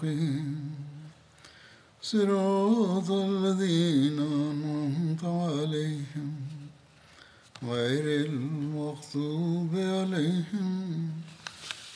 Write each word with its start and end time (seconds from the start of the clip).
المستقيم 0.00 0.74
صراط 2.02 3.10
الذين 3.10 4.18
أنعمت 4.18 5.24
عليهم 5.24 6.32
غير 7.62 8.26
المغضوب 8.26 9.72
عليهم 9.74 11.10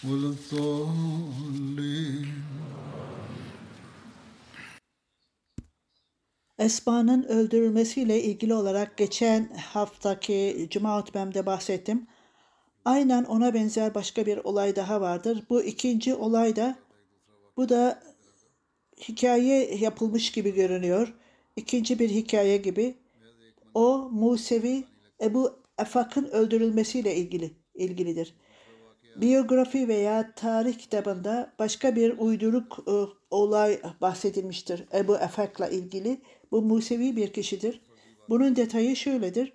ولا 0.04 0.28
الضالين 0.36 2.26
Esma'nın 6.58 7.22
öldürülmesiyle 7.22 8.22
ilgili 8.22 8.54
olarak 8.54 8.96
geçen 8.96 9.48
haftaki 9.72 10.68
Cuma 10.70 10.98
hutbemde 10.98 11.46
bahsettim. 11.46 12.06
Aynen 12.84 13.24
ona 13.24 13.54
benzer 13.54 13.94
başka 13.94 14.26
bir 14.26 14.36
olay 14.38 14.76
daha 14.76 15.00
vardır. 15.00 15.44
Bu 15.50 15.62
ikinci 15.62 16.14
olay 16.14 16.56
da 16.56 16.76
bu 17.57 17.69
da 17.69 18.03
hikaye 19.09 19.75
yapılmış 19.75 20.31
gibi 20.31 20.53
görünüyor. 20.53 21.13
İkinci 21.55 21.99
bir 21.99 22.09
hikaye 22.09 22.57
gibi. 22.57 22.95
O 23.73 24.09
Musevi 24.11 24.83
Ebu 25.21 25.59
Efak'ın 25.77 26.25
öldürülmesiyle 26.25 27.15
ilgili 27.15 27.51
ilgilidir. 27.73 28.35
Biyografi 29.15 29.87
veya 29.87 30.35
tarih 30.35 30.77
kitabında 30.77 31.53
başka 31.59 31.95
bir 31.95 32.17
uyduruk 32.17 32.79
e, 32.87 32.93
olay 33.31 33.81
bahsedilmiştir 34.01 34.85
Ebu 34.93 35.15
Efak'la 35.15 35.67
ilgili. 35.67 36.21
Bu 36.51 36.61
Musevi 36.61 37.15
bir 37.15 37.33
kişidir. 37.33 37.81
Bunun 38.29 38.55
detayı 38.55 38.95
şöyledir. 38.95 39.53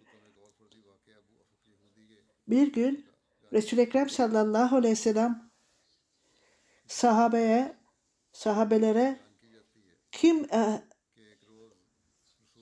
Bir 2.49 2.73
gün 2.73 3.07
Resul-i 3.53 3.81
Ekrem 3.81 4.09
sallallahu 4.09 4.77
aleyhi 4.77 4.93
ve 4.93 4.97
sellem 4.97 5.51
sahabeye, 6.87 7.80
sahabelere 8.33 9.21
kim 10.13 10.45
e, 10.45 10.83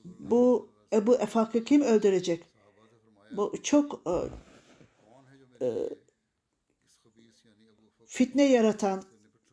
bu 0.04 0.70
Ebu 0.92 1.14
Efak'ı 1.14 1.64
kim 1.64 1.82
öldürecek? 1.82 2.44
Bu 3.30 3.54
çok 3.62 4.02
e, 4.06 4.14
e, 5.66 5.88
fitne 8.06 8.52
yaratan 8.52 9.02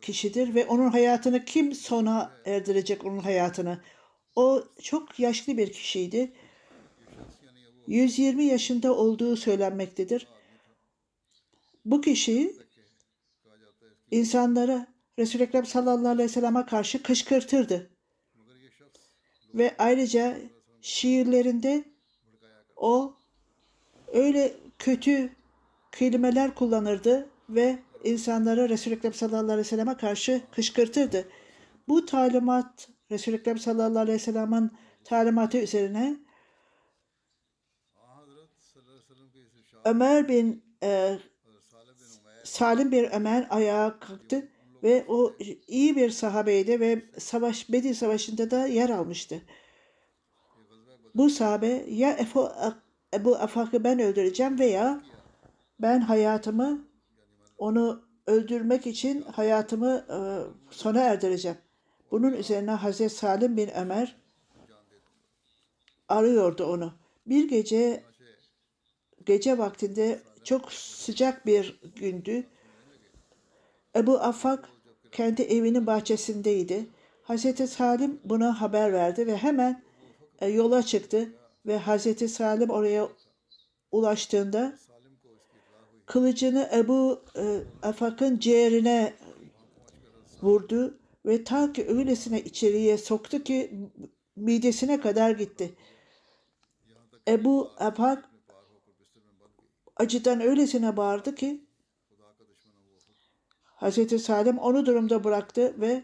kişidir 0.01 0.55
ve 0.55 0.65
onun 0.65 0.89
hayatını 0.89 1.45
kim 1.45 1.73
sona 1.73 2.31
erdirecek 2.45 3.05
onun 3.05 3.19
hayatını? 3.19 3.81
O 4.35 4.63
çok 4.81 5.19
yaşlı 5.19 5.57
bir 5.57 5.73
kişiydi. 5.73 6.33
120 7.87 8.43
yaşında 8.43 8.95
olduğu 8.95 9.35
söylenmektedir. 9.35 10.27
Bu 11.85 12.01
kişi 12.01 12.55
insanlara 14.11 14.94
Resul-i 15.19 15.43
Ekrem 15.43 15.65
sallallahu 15.65 16.07
aleyhi 16.07 16.29
ve 16.29 16.33
sellem'e 16.33 16.65
karşı 16.65 17.03
kışkırtırdı. 17.03 17.89
Ve 19.53 19.75
ayrıca 19.77 20.37
şiirlerinde 20.81 21.83
o 22.75 23.17
öyle 24.07 24.55
kötü 24.79 25.35
kelimeler 25.91 26.55
kullanırdı 26.55 27.29
ve 27.49 27.79
insanları 28.03 28.69
Resul-i 28.69 28.93
Ekrem 28.93 29.13
sallallahu 29.13 29.43
aleyhi 29.43 29.59
ve 29.59 29.63
selleme 29.63 29.97
karşı 29.97 30.41
kışkırtırdı. 30.51 31.29
Bu 31.87 32.05
talimat 32.05 32.89
Resul-i 33.11 33.35
Ekrem 33.35 33.57
sallallahu 33.57 33.99
aleyhi 33.99 34.15
ve 34.15 34.23
sellem'in 34.23 34.71
talimatı 35.03 35.57
üzerine 35.57 36.17
Ömer 39.85 40.29
bin 40.29 40.63
e, 40.83 41.19
Salim 42.43 42.91
bir 42.91 43.11
Ömer 43.11 43.47
ayağa 43.49 43.99
kalktı 43.99 44.49
ve 44.85 45.05
o 45.07 45.33
iyi 45.67 45.95
bir 45.95 46.09
sahabeydi 46.09 46.79
ve 46.79 47.01
savaş 47.17 47.71
Bedir 47.71 47.93
Savaşı'nda 47.93 48.51
da 48.51 48.67
yer 48.67 48.89
almıştı. 48.89 49.41
Bu 51.15 51.29
sahabe 51.29 51.85
ya 51.89 52.17
Ebu, 52.17 52.49
Ebu 53.13 53.35
Afak'ı 53.35 53.83
ben 53.83 53.99
öldüreceğim 53.99 54.59
veya 54.59 55.01
ben 55.79 55.99
hayatımı 55.99 56.87
onu 57.57 58.05
öldürmek 58.27 58.87
için 58.87 59.21
hayatımı 59.21 60.05
e, 60.09 60.17
sona 60.71 60.99
erdireceğim. 60.99 61.57
Bunun 62.11 62.33
üzerine 62.33 62.71
Hazreti 62.71 63.15
Salim 63.15 63.57
bin 63.57 63.69
Ömer 63.75 64.15
arıyordu 66.07 66.65
onu. 66.65 66.93
Bir 67.25 67.49
gece 67.49 68.03
gece 69.25 69.57
vaktinde 69.57 70.19
çok 70.43 70.73
sıcak 70.73 71.45
bir 71.45 71.79
gündü. 71.95 72.47
Ebu 73.95 74.19
Affak 74.19 74.74
kendi 75.15 75.41
evinin 75.41 75.87
bahçesindeydi. 75.87 76.85
Hazreti 77.23 77.67
Salim 77.67 78.19
buna 78.25 78.61
haber 78.61 78.93
verdi 78.93 79.27
ve 79.27 79.37
hemen 79.37 79.83
e, 80.41 80.47
yola 80.47 80.83
çıktı 80.83 81.29
ve 81.65 81.77
Hazreti 81.77 82.27
Salim 82.27 82.69
oraya 82.69 83.09
ulaştığında 83.91 84.77
kılıcını 86.05 86.69
Ebu 86.73 87.21
e, 87.37 87.59
Afak'ın 87.81 88.39
ciğerine 88.39 89.13
vurdu 90.41 90.97
ve 91.25 91.43
ta 91.43 91.73
ki 91.73 91.85
öylesine 91.87 92.41
içeriye 92.41 92.97
soktu 92.97 93.43
ki 93.43 93.71
midesine 94.35 94.99
kadar 94.99 95.31
gitti. 95.31 95.75
Ebu 97.27 97.71
Afak 97.77 98.29
acıdan 99.95 100.41
öylesine 100.41 100.97
bağırdı 100.97 101.35
ki 101.35 101.64
Hazreti 103.75 104.19
Salim 104.19 104.57
onu 104.57 104.85
durumda 104.85 105.23
bıraktı 105.23 105.81
ve 105.81 106.03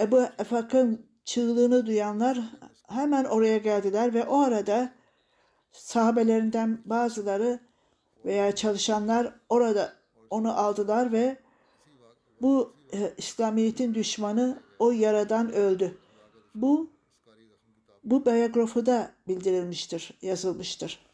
Ebu 0.00 0.22
Efak'ın 0.38 1.06
çığlığını 1.24 1.86
duyanlar 1.86 2.38
hemen 2.88 3.24
oraya 3.24 3.58
geldiler 3.58 4.14
ve 4.14 4.24
o 4.24 4.38
arada 4.38 4.92
sahabelerinden 5.72 6.82
bazıları 6.84 7.60
veya 8.24 8.54
çalışanlar 8.54 9.34
orada 9.48 9.92
onu 10.30 10.58
aldılar 10.58 11.12
ve 11.12 11.38
bu 12.42 12.74
e, 12.92 13.14
İslamiyet'in 13.16 13.94
düşmanı 13.94 14.62
o 14.78 14.90
yaradan 14.90 15.52
öldü. 15.52 15.98
Bu 16.54 16.90
bu 18.04 18.26
biyografıda 18.26 19.12
bildirilmiştir, 19.28 20.18
yazılmıştır. 20.22 21.06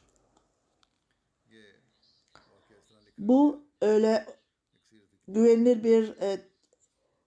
Bu 3.18 3.62
öyle 3.80 4.37
güvenilir 5.28 5.84
bir 5.84 6.08
e, 6.08 6.40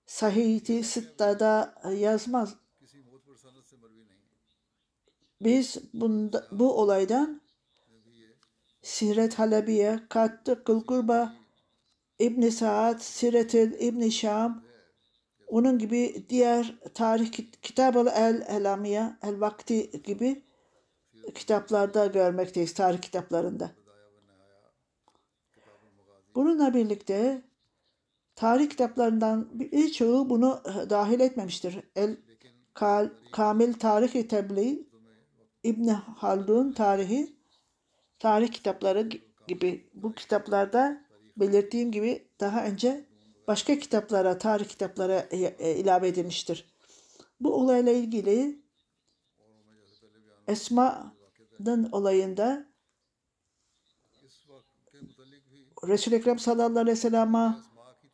sahihti 0.06 0.84
sıttada 0.84 1.82
yazmaz. 1.96 2.56
Biz 5.42 5.78
bunda, 5.94 6.48
bu 6.52 6.74
olaydan 6.74 7.42
Siret 8.82 9.40
Halebiye, 9.40 10.00
Kattı 10.10 10.64
Kılkurba, 10.64 11.36
İbn 12.20 12.50
Saad, 12.50 13.00
Siretil 13.00 13.74
İbn 13.80 14.10
Şam, 14.10 14.64
onun 15.48 15.80
gibi 15.80 16.26
diğer 16.30 16.80
tarih 16.94 17.32
Kitab-ı 17.62 18.10
El 18.16 18.46
Elamiye, 18.48 19.18
El 19.24 19.42
Vakti 19.42 19.92
gibi 20.04 20.44
kitaplarda 21.36 22.06
görmekteyiz, 22.06 22.74
tarih 22.74 23.02
kitaplarında. 23.02 23.72
Bununla 26.36 26.74
birlikte 26.74 27.42
Tarih 28.36 28.70
kitaplarından 28.70 29.50
birçoğu 29.54 30.30
bunu 30.30 30.62
e, 30.66 30.90
dahil 30.90 31.20
etmemiştir. 31.20 31.80
El 31.96 32.18
Kamil 33.32 33.74
Tarih-i 33.74 34.28
Tebliğ, 34.28 34.88
İbn 35.64 35.88
Haldun 35.90 36.72
tarihi, 36.72 37.36
tarih 38.20 38.52
kitapları 38.52 39.10
gibi 39.48 39.90
bu 39.94 40.14
kitaplarda 40.14 41.06
belirttiğim 41.38 41.92
gibi 41.92 42.28
daha 42.40 42.66
önce 42.66 43.06
başka 43.48 43.80
kitaplara, 43.80 44.38
tarih 44.38 44.66
kitaplara 44.66 45.20
e, 45.32 45.38
e, 45.38 45.76
ilave 45.76 46.08
edilmiştir. 46.08 46.76
Bu 47.40 47.54
olayla 47.56 47.92
ilgili 47.92 48.62
Esma'nın 50.48 51.92
olayında 51.92 52.72
Resul-i 55.88 56.16
Ekrem 56.16 56.40
sallallahu 56.40 56.80
aleyhi 56.80 56.98
ve 56.98 57.02
sellem'a 57.02 57.71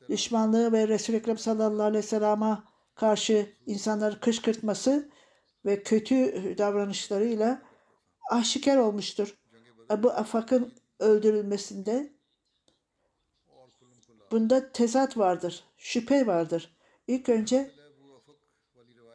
düşmanlığı 0.09 0.71
ve 0.71 0.88
Resul-i 0.88 1.18
Ekrem 1.18 1.38
sallallahu 1.38 1.83
aleyhi 1.83 2.04
ve 2.04 2.07
sellem'a 2.07 2.63
karşı 2.95 3.56
insanları 3.65 4.19
kışkırtması 4.19 5.09
ve 5.65 5.83
kötü 5.83 6.18
davranışlarıyla 6.57 7.62
aşikar 8.31 8.77
olmuştur. 8.77 9.38
Ebu 9.92 10.12
Afak'ın 10.12 10.74
öldürülmesinde 11.00 12.13
bunda 14.31 14.71
tezat 14.71 15.18
vardır, 15.18 15.63
şüphe 15.77 16.27
vardır. 16.27 16.77
İlk 17.07 17.30
önce 17.30 17.71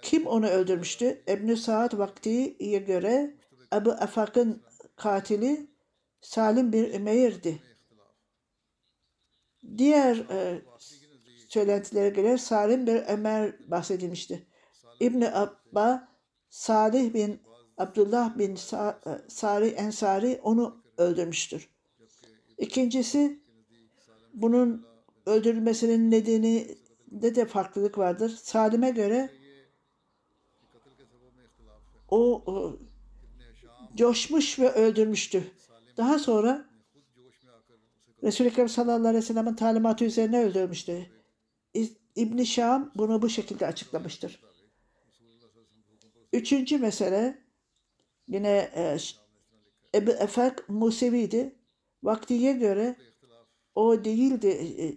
kim 0.03 0.27
onu 0.27 0.49
öldürmüştü? 0.49 1.23
İbn 1.29 1.55
Saad 1.55 1.99
vaktiye 1.99 2.79
göre 2.79 3.37
Ebu 3.75 3.91
Afak'ın 3.91 4.62
katili 4.97 5.67
Salim 6.21 6.73
bir 6.73 6.95
Ümeyr'di. 6.95 7.62
Diğer 9.79 10.17
e, 10.17 10.62
söylentilere 11.49 12.09
göre 12.09 12.38
Salim 12.38 12.87
bir 12.87 13.03
Ömer 13.09 13.70
bahsedilmişti. 13.70 14.47
İbni 15.00 15.29
Abba 15.29 16.09
Salih 16.50 17.14
bin 17.14 17.41
Abdullah 17.79 18.38
bin 18.38 18.55
Sa 18.55 19.00
e, 19.06 19.31
Sari 19.31 19.67
Ensari 19.67 20.41
onu 20.43 20.85
öldürmüştür. 20.99 21.69
İkincisi 22.59 23.43
bunun 24.35 24.87
öldürülmesinin 25.26 26.11
nedeni 26.11 26.79
de 27.11 27.35
de 27.35 27.44
farklılık 27.44 27.99
vardır. 27.99 28.29
Salim'e 28.43 28.91
göre 28.91 29.31
o, 32.09 32.43
o 32.47 32.79
coşmuş 33.97 34.59
ve 34.59 34.73
öldürmüştü. 34.73 35.44
Daha 35.97 36.19
sonra 36.19 36.72
Resul-i 38.23 38.49
Ekrem 38.49 38.69
sallallahu 38.69 39.09
aleyhi 39.09 39.17
ve 39.17 39.23
sellem'in 39.23 39.55
talimatı 39.55 40.05
üzerine 40.05 40.45
öldürmüştü. 40.45 41.07
İbn 42.17 42.43
Şam 42.43 42.91
bunu 42.95 43.23
bu 43.23 43.29
şekilde 43.29 43.67
açıklamıştır. 43.67 44.43
Üçüncü 46.33 46.79
mesele 46.79 47.39
yine 48.29 48.71
e, 48.75 48.97
Ebu 49.95 50.11
Efek 50.11 50.69
Musevi'di. 50.69 51.55
Vaktiye 52.03 52.53
göre 52.53 52.97
o 53.75 54.05
değildi. 54.05 54.49
E, 54.79 54.95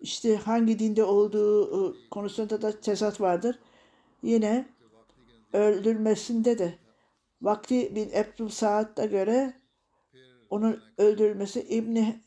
işte 0.00 0.36
hangi 0.36 0.78
dinde 0.78 1.04
olduğu 1.04 1.90
e, 1.90 2.08
konusunda 2.10 2.62
da 2.62 2.80
tezat 2.80 3.20
vardır. 3.20 3.58
Yine 4.22 4.68
öldürmesinde 5.52 6.58
de 6.58 6.74
vakti 7.42 7.94
bin 7.94 8.10
Ebdül 8.12 8.48
Saad'a 8.48 9.04
göre 9.04 9.60
onun 10.50 10.82
öldürülmesi 10.98 11.60
İbni 11.60 12.20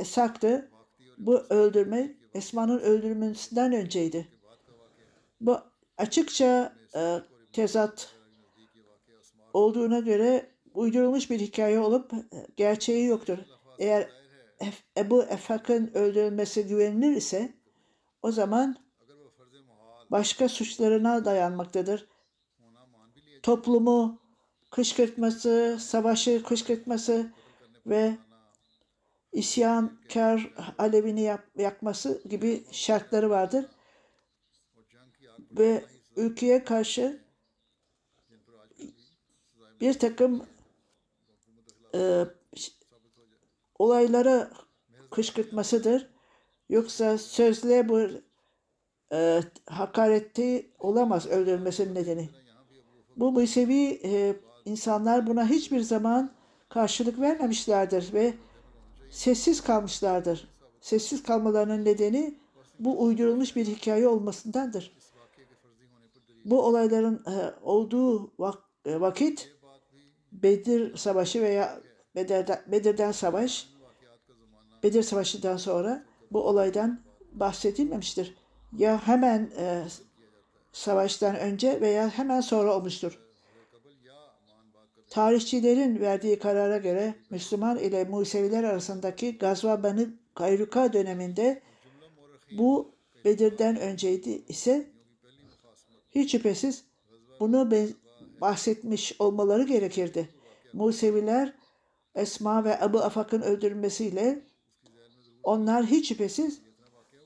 Esak'tı. 0.00 0.70
Bu 1.18 1.38
öldürme 1.38 2.14
Esma'nın 2.34 2.78
öldürülmesinden 2.78 3.72
önceydi. 3.72 4.28
Bu 5.40 5.58
açıkça 5.98 6.76
e, 6.94 7.18
tezat 7.52 8.14
olduğuna 9.52 9.98
göre 9.98 10.50
uydurulmuş 10.74 11.30
bir 11.30 11.40
hikaye 11.40 11.80
olup 11.80 12.12
e, 12.12 12.46
gerçeği 12.56 13.06
yoktur. 13.06 13.38
Eğer 13.78 14.10
Ebu 14.96 15.22
Efak'ın 15.22 15.90
öldürülmesi 15.94 16.66
güvenilir 16.66 17.16
ise 17.16 17.52
o 18.22 18.32
zaman 18.32 18.76
başka 20.10 20.48
suçlarına 20.48 21.24
dayanmaktadır. 21.24 22.08
Toplumu 23.42 24.18
kışkırtması, 24.70 25.76
savaşı 25.80 26.42
kışkırtması 26.42 27.32
ve 27.86 28.16
isyankar 29.32 30.54
alevini 30.78 31.20
yak, 31.20 31.50
yakması 31.56 32.22
gibi 32.28 32.64
şartları 32.70 33.30
vardır. 33.30 33.66
Ve 35.58 35.84
ülkeye 36.16 36.64
karşı 36.64 37.20
bir 39.80 39.98
takım 39.98 40.46
e, 41.94 42.24
olaylara 43.78 44.50
kışkırtmasıdır. 45.10 46.10
Yoksa 46.68 47.18
sözle 47.18 47.88
bu 47.88 48.00
e, 49.12 49.40
hakareti 49.66 50.70
olamaz 50.78 51.26
öldürülmesinin 51.26 51.94
nedeni. 51.94 52.28
Bu 53.16 53.32
Musevi 53.32 54.00
e, 54.04 54.36
insanlar 54.64 55.26
buna 55.26 55.46
hiçbir 55.46 55.80
zaman 55.80 56.30
karşılık 56.68 57.20
vermemişlerdir 57.20 58.12
ve 58.12 58.34
sessiz 59.10 59.60
kalmışlardır. 59.60 60.48
Sessiz 60.80 61.22
kalmalarının 61.22 61.84
nedeni 61.84 62.38
bu 62.78 63.02
uydurulmuş 63.02 63.56
bir 63.56 63.66
hikaye 63.66 64.08
olmasındandır. 64.08 64.96
Bu 66.44 66.62
olayların 66.62 67.24
e, 67.26 67.54
olduğu 67.62 68.32
e, 68.84 69.00
vakit 69.00 69.52
Bedir 70.32 70.96
Savaşı 70.96 71.42
veya 71.42 71.80
Bedir'den, 72.14 72.62
Bedir'den 72.66 73.12
Savaş, 73.12 73.68
Bedir 74.82 75.02
Savaşı'dan 75.02 75.56
sonra 75.56 76.04
bu 76.30 76.42
olaydan 76.42 77.00
bahsedilmemiştir. 77.32 78.34
Ya 78.76 79.06
hemen 79.06 79.50
e, 79.58 79.84
savaştan 80.72 81.36
önce 81.36 81.80
veya 81.80 82.08
hemen 82.08 82.40
sonra 82.40 82.76
olmuştur. 82.76 83.18
Tarihçilerin 85.10 86.00
verdiği 86.00 86.38
karara 86.38 86.76
göre 86.76 87.14
Müslüman 87.30 87.78
ile 87.78 88.04
Museviler 88.04 88.64
arasındaki 88.64 89.38
Gazva 89.38 89.82
Beni 89.82 90.08
Kayruka 90.34 90.92
döneminde 90.92 91.62
bu 92.58 92.94
Bedir'den 93.24 93.80
önceydi 93.80 94.30
ise 94.48 94.86
hiç 96.10 96.32
şüphesiz 96.32 96.84
bunu 97.40 97.70
bahsetmiş 98.40 99.16
olmaları 99.18 99.62
gerekirdi. 99.62 100.28
Museviler 100.72 101.52
Esma 102.14 102.64
ve 102.64 102.80
Abu 102.80 102.98
Afak'ın 102.98 103.42
öldürülmesiyle 103.42 104.42
onlar 105.42 105.86
hiç 105.86 106.08
şüphesiz 106.08 106.60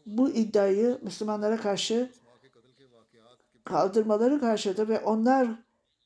bu 0.06 0.30
iddiayı 0.30 0.98
Müslümanlara 1.02 1.56
karşı 1.56 2.10
kaldırmaları 3.64 4.40
karşıdır 4.40 4.88
ve 4.88 5.00
onlar 5.00 5.48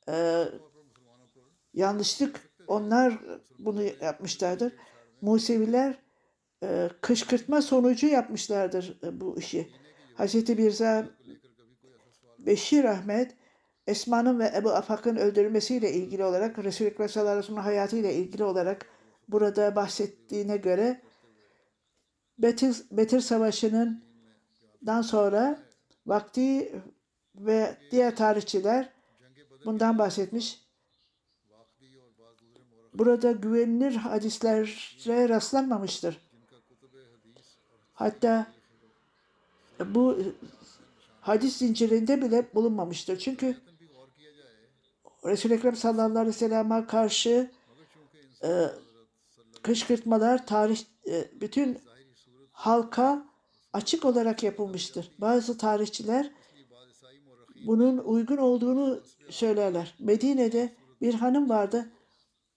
e, 0.08 0.44
yanlışlık 1.78 2.40
onlar 2.66 3.18
bunu 3.58 3.82
yapmışlardır. 3.82 4.73
Museviler 5.20 5.99
e, 6.62 6.88
kışkırtma 7.00 7.62
sonucu 7.62 8.06
yapmışlardır 8.06 8.99
e, 9.02 9.20
bu 9.20 9.38
işi. 9.38 9.68
Hz. 10.18 10.35
Birza 10.49 11.06
Beşir 12.38 12.85
Ahmet 12.85 13.37
Esma'nın 13.87 14.38
ve 14.38 14.52
Ebu 14.56 14.70
Afak'ın 14.70 15.16
öldürülmesiyle 15.16 15.92
ilgili 15.92 16.25
olarak 16.25 16.58
Resulü 16.58 16.88
Ekrem 16.88 17.08
sallallahu 17.08 17.38
aleyhi 17.38 17.61
hayatıyla 17.61 18.11
ilgili 18.11 18.44
olarak 18.44 18.87
burada 19.28 19.76
bahsettiğine 19.76 20.56
göre 20.56 21.00
Betir, 22.38 22.76
Betir 22.90 23.20
Savaşı'nın 23.20 24.04
dan 24.87 25.02
sonra 25.02 25.58
vakti 26.06 26.73
ve 27.35 27.76
diğer 27.90 28.16
tarihçiler 28.16 28.92
bundan 29.64 29.99
bahsetmiş. 29.99 30.67
Burada 32.99 33.33
güvenilir 33.33 33.95
hadislere 33.95 35.28
rastlanmamıştır. 35.28 36.21
Hatta 37.95 38.47
bu 39.87 40.19
hadis 41.21 41.57
zincirinde 41.57 42.23
bile 42.23 42.49
bulunmamıştır. 42.55 43.19
Çünkü 43.19 43.57
Resul-i 45.25 45.55
Ekrem 45.55 45.76
sallallahu 45.76 46.19
aleyhi 46.19 46.26
ve 46.26 46.33
sellem'e 46.33 46.87
karşı 46.87 47.50
e, 48.45 48.67
kışkırtmalar 49.62 50.47
tarih 50.47 50.81
e, 51.07 51.40
bütün 51.40 51.78
halka 52.52 53.26
açık 53.73 54.05
olarak 54.05 54.43
yapılmıştır. 54.43 55.11
Bazı 55.19 55.59
tarihçiler 55.59 56.31
bunun 57.67 57.99
uygun 57.99 58.37
olduğunu 58.37 59.00
söylerler. 59.31 59.95
Medine'de 59.99 60.76
bir 61.00 61.14
hanım 61.14 61.49
vardı. 61.49 61.93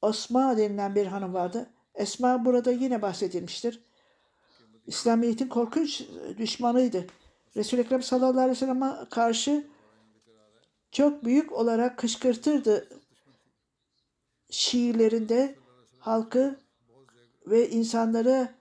Osma 0.02 0.58
denilen 0.58 0.96
bir 0.96 1.06
hanım 1.06 1.34
vardı. 1.34 1.70
Esma 1.96 2.46
burada 2.46 2.72
yine 2.72 3.02
bahsedilmiştir. 3.02 3.84
İslamiyet'in 4.88 5.48
korkunç 5.48 6.04
düşmanıydı. 6.38 7.08
Resul-i 7.56 7.82
Ekrem 7.82 8.04
sallallahu 8.04 8.40
aleyhi 8.40 8.52
ve 8.52 8.56
sellem'e 8.56 8.96
karşı 9.10 9.68
çok 10.92 11.26
büyük 11.26 11.52
olarak 11.52 11.98
kışkırtırdı 11.98 12.90
şiirlerinde 14.50 15.56
halkı 16.00 16.60
ve 17.48 17.70
insanları 17.70 18.56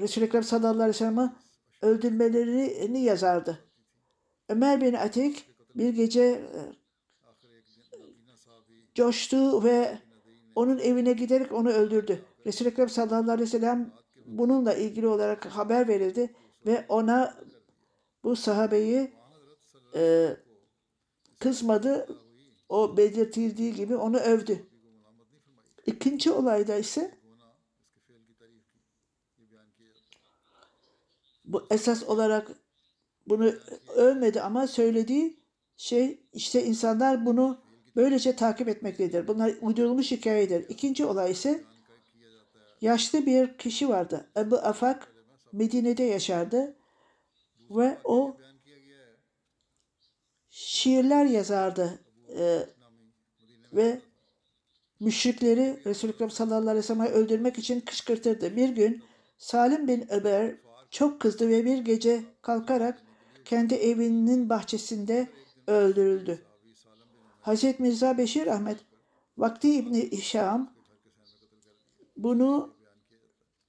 Resul-i 0.00 0.24
Ekrem 0.24 0.42
sallallahu 0.42 0.82
aleyhi 0.82 0.88
ve 0.88 0.92
sellem'i 0.92 1.32
öldürmelerini 1.82 3.00
yazardı. 3.00 3.58
Ömer 4.48 4.80
bin 4.80 4.94
Atik 4.94 5.44
bir 5.74 5.94
gece 5.94 6.22
e, 6.22 6.60
coştu 8.94 9.64
ve 9.64 9.98
onun 10.56 10.78
evine 10.78 11.12
giderek 11.12 11.52
onu 11.52 11.70
öldürdü. 11.70 12.24
Resul-i 12.46 12.68
Ekrem 12.68 12.88
sallallahu 12.88 13.30
aleyhi 13.30 13.40
ve 13.40 13.46
sellem 13.46 13.92
bununla 14.26 14.74
ilgili 14.74 15.06
olarak 15.06 15.46
haber 15.46 15.88
verildi 15.88 16.34
ve 16.66 16.86
ona 16.88 17.34
bu 18.24 18.36
sahabeyi 18.36 19.12
e, 19.94 20.30
kızmadı. 21.38 22.08
O 22.68 22.96
belirtildiği 22.96 23.74
gibi 23.74 23.96
onu 23.96 24.18
övdü. 24.18 24.66
İkinci 25.86 26.30
olayda 26.30 26.76
ise 26.76 27.18
bu 31.44 31.66
esas 31.70 32.02
olarak 32.02 32.50
bunu 33.26 33.52
övmedi 33.94 34.42
ama 34.42 34.66
söylediği 34.66 35.40
şey 35.76 36.20
işte 36.32 36.64
insanlar 36.64 37.26
bunu 37.26 37.65
böylece 37.96 38.36
takip 38.36 38.68
etmektedir. 38.68 39.28
Bunlar 39.28 39.52
uydurulmuş 39.60 40.10
hikayedir. 40.10 40.68
İkinci 40.68 41.04
olay 41.04 41.30
ise 41.30 41.64
yaşlı 42.80 43.26
bir 43.26 43.58
kişi 43.58 43.88
vardı. 43.88 44.26
Ebu 44.36 44.56
Afak 44.56 45.12
Medine'de 45.52 46.02
yaşardı 46.02 46.76
ve 47.70 47.98
o 48.04 48.36
şiirler 50.50 51.24
yazardı 51.24 51.98
Ee, 52.38 52.66
ve 53.72 54.00
müşrikleri 55.00 55.80
Resulü 55.86 56.12
Ekrem 56.12 56.30
sallallahu 56.30 56.60
aleyhi 56.60 56.76
ve 56.76 56.82
sellem'i 56.82 57.08
öldürmek 57.08 57.58
için 57.58 57.80
kışkırtırdı. 57.80 58.56
Bir 58.56 58.68
gün 58.68 59.04
Salim 59.38 59.88
bin 59.88 60.06
Ömer 60.12 60.56
çok 60.90 61.20
kızdı 61.20 61.48
ve 61.48 61.64
bir 61.64 61.78
gece 61.78 62.24
kalkarak 62.42 63.02
kendi 63.44 63.74
evinin 63.74 64.48
bahçesinde 64.48 65.28
öldürüldü. 65.66 66.45
Hazreti 67.46 67.82
Mirza 67.82 68.18
Beşir 68.18 68.46
Ahmet 68.46 68.78
Vakti 69.38 69.74
İbni 69.74 70.02
İşam 70.02 70.74
bunu 72.16 72.74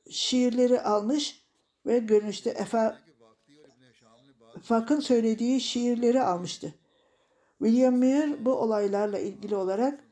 şiirleri 0.10 0.82
almış 0.82 1.46
ve 1.86 2.00
görünüşte 2.00 2.50
Efa 2.50 3.00
Fak'ın 4.62 5.00
söylediği 5.00 5.62
şiirleri 5.62 6.22
almıştı. 6.22 6.74
William 7.60 7.98
Muir 7.98 8.46
bu 8.46 8.54
olaylarla 8.54 9.20
ilgili 9.20 9.56
olarak 9.56 10.04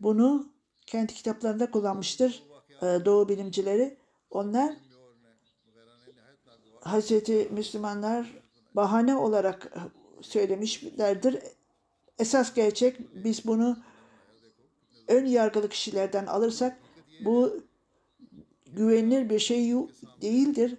bunu 0.00 0.52
kendi 0.86 1.14
kitaplarında 1.14 1.70
kullanmıştır 1.70 2.42
e, 2.82 2.86
Doğu 2.86 3.28
bilimcileri. 3.28 3.98
Onlar 4.30 4.74
Hazreti 6.80 7.48
Müslümanlar 7.52 8.42
bahane 8.74 9.16
olarak 9.16 9.72
söylemişlerdir. 10.20 11.57
Esas 12.18 12.54
gerçek 12.54 12.96
biz 13.24 13.46
bunu 13.46 13.78
ön 15.08 15.26
yargılı 15.26 15.68
kişilerden 15.68 16.26
alırsak 16.26 16.78
bu 17.24 17.62
güvenilir 18.66 19.30
bir 19.30 19.38
şey 19.38 19.72
değildir. 20.22 20.74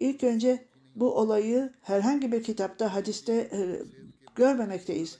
İlk 0.00 0.24
önce 0.24 0.64
bu 0.96 1.14
olayı 1.14 1.72
herhangi 1.82 2.32
bir 2.32 2.42
kitapta, 2.42 2.94
hadiste 2.94 3.32
e, 3.32 3.82
görmemekteyiz. 4.34 5.18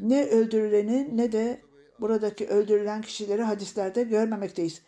Ne 0.00 0.24
öldürüleni 0.24 1.16
ne 1.16 1.32
de 1.32 1.60
buradaki 2.00 2.48
öldürülen 2.48 3.02
kişileri 3.02 3.42
hadislerde 3.42 4.02
görmemekteyiz. 4.02 4.82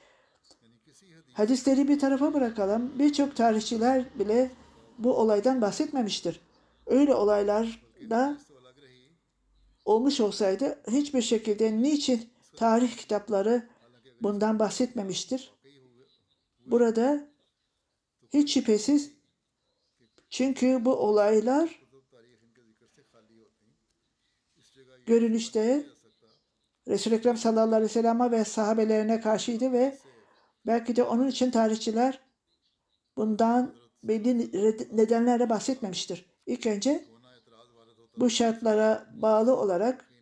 Hadisleri 1.33 1.89
bir 1.89 1.99
tarafa 1.99 2.35
bırakalım. 2.35 2.99
Birçok 2.99 3.37
tarihçiler 3.37 4.05
bile 4.19 4.51
bu 4.99 5.15
olaydan 5.15 5.61
bahsetmemiştir. 5.61 6.41
Öyle 6.87 7.15
olaylarda 7.15 8.39
olmuş 9.85 10.21
olsaydı 10.21 10.83
hiçbir 10.91 11.23
şekilde 11.23 11.83
niçin 11.83 12.31
tarih 12.57 12.97
kitapları 12.97 13.69
bundan 14.21 14.59
bahsetmemiştir? 14.59 15.53
Burada 16.67 17.29
hiç 18.33 18.55
şüphesiz 18.55 19.13
çünkü 20.31 20.85
bu 20.85 20.95
olaylar 20.95 21.83
görünüşte 25.07 25.87
Resul-i 26.89 27.15
Ekrem 27.15 27.37
sallallahu 27.37 27.75
aleyhi 27.75 27.83
ve 27.83 27.89
sellem'e 27.89 28.31
ve 28.31 28.45
sahabelerine 28.45 29.21
karşıydı 29.21 29.73
ve 29.73 29.99
belki 30.67 30.97
de 30.97 31.03
onun 31.03 31.29
için 31.29 31.51
tarihçiler 31.51 32.21
bundan 33.17 33.75
belli 34.03 34.39
nedenlerle 34.97 35.51
bahsetmemiştir. 35.51 36.27
İlk 36.47 36.67
önce 36.67 37.12
bu 38.17 38.31
şartlara 38.31 39.07
bağlı 39.15 39.57
olarak 39.57 40.13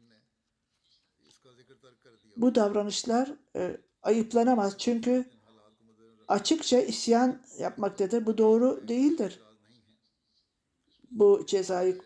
bu 2.36 2.54
davranışlar 2.54 3.32
e, 3.56 3.76
ayıplanamaz. 4.02 4.78
Çünkü 4.78 5.24
açıkça 6.28 6.80
isyan 6.80 7.42
yapmaktadır. 7.58 8.26
Bu 8.26 8.38
doğru 8.38 8.88
değildir. 8.88 9.40
Bu 11.10 11.46
cezayı 11.46 12.00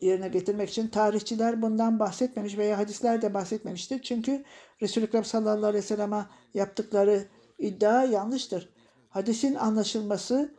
yerine 0.00 0.28
getirmek 0.28 0.70
için 0.70 0.88
tarihçiler 0.88 1.62
bundan 1.62 1.98
bahsetmemiş 1.98 2.58
veya 2.58 2.78
hadisler 2.78 3.22
de 3.22 3.34
bahsetmemiştir. 3.34 4.02
Çünkü 4.02 4.44
Resul-i 4.82 5.04
Ekrem 5.04 5.24
sallallahu 5.24 5.66
aleyhi 5.66 5.84
ve 5.84 5.86
sellem'e 5.86 6.26
yaptıkları 6.54 7.28
iddia 7.58 8.04
yanlıştır. 8.04 8.68
Hadisin 9.08 9.54
anlaşılması 9.54 10.54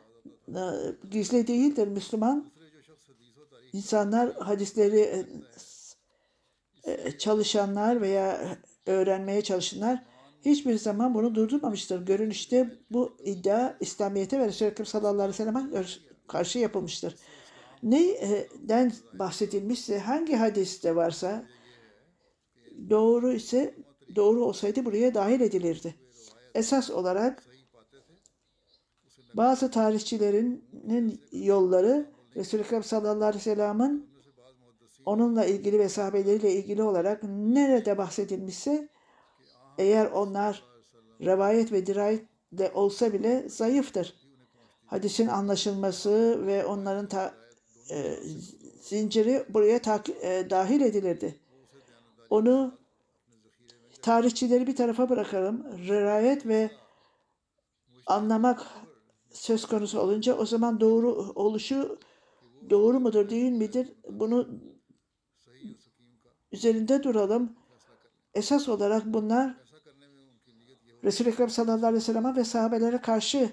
e, 0.47 0.61
gizli 1.11 1.47
değildir. 1.47 1.87
Müslüman 1.87 2.51
insanlar 3.73 4.33
hadisleri 4.35 4.99
e, 4.99 5.25
e, 6.83 7.17
çalışanlar 7.17 8.01
veya 8.01 8.57
öğrenmeye 8.85 9.41
çalışanlar 9.41 10.03
hiçbir 10.45 10.75
zaman 10.75 11.13
bunu 11.13 11.35
durdurmamıştır. 11.35 12.05
Görünüşte 12.05 12.77
bu 12.91 13.17
iddia 13.23 13.75
İslamiyet'e 13.79 14.39
ve 14.39 14.45
Resulü 14.45 14.69
Ekrem 14.69 14.85
sallallahu 14.85 15.23
aleyhi 15.23 15.73
ve 15.73 15.83
karşı 16.27 16.59
yapılmıştır 16.59 17.15
neyden 17.83 18.93
bahsedilmişse 19.13 19.99
hangi 19.99 20.35
hadiste 20.35 20.95
varsa 20.95 21.45
doğru 22.89 23.33
ise 23.33 23.75
doğru 24.15 24.45
olsaydı 24.45 24.85
buraya 24.85 25.13
dahil 25.13 25.41
edilirdi. 25.41 25.95
Esas 26.55 26.91
olarak 26.91 27.43
bazı 29.33 29.71
tarihçilerin 29.71 30.65
yolları 31.31 32.05
Resulü 32.39 32.61
Ekrem 32.61 32.83
sallallahu 32.83 33.25
aleyhi 33.25 33.35
ve 33.35 33.55
sellem'in 33.55 34.09
onunla 35.05 35.45
ilgili 35.45 35.79
ve 35.79 35.89
sahabeleriyle 35.89 36.53
ilgili 36.53 36.83
olarak 36.83 37.23
nerede 37.23 37.97
bahsedilmişse 37.97 38.89
eğer 39.77 40.05
onlar 40.05 40.63
rivayet 41.21 41.71
ve 41.71 41.85
dirayetle 41.85 42.71
olsa 42.73 43.13
bile 43.13 43.49
zayıftır. 43.49 44.15
Hadisin 44.85 45.27
anlaşılması 45.27 46.47
ve 46.47 46.65
onların 46.65 47.07
ta, 47.07 47.33
e, 47.91 48.15
zinciri 48.81 49.45
buraya 49.49 49.81
takip, 49.81 50.23
e, 50.23 50.49
dahil 50.49 50.81
edilirdi. 50.81 51.39
Onu 52.29 52.77
tarihçileri 54.01 54.67
bir 54.67 54.75
tarafa 54.75 55.09
bırakalım. 55.09 55.65
Riayet 55.87 56.45
ve 56.45 56.71
anlamak 58.05 58.67
söz 59.31 59.65
konusu 59.65 59.99
olunca 59.99 60.37
o 60.37 60.45
zaman 60.45 60.79
doğru 60.79 61.31
oluşu 61.35 61.99
doğru 62.69 62.99
mudur 62.99 63.29
değil 63.29 63.51
midir 63.51 63.93
bunu 64.09 64.47
üzerinde 66.51 67.03
duralım. 67.03 67.55
Esas 68.33 68.69
olarak 68.69 69.05
bunlar 69.05 69.55
Resul-i 71.03 71.29
Ekrem 71.29 71.49
sallallahu 71.49 71.85
aleyhi 71.85 71.95
ve 71.95 71.99
sellem'e 71.99 72.35
ve 72.35 72.43
sahabelere 72.43 73.01
karşı 73.01 73.49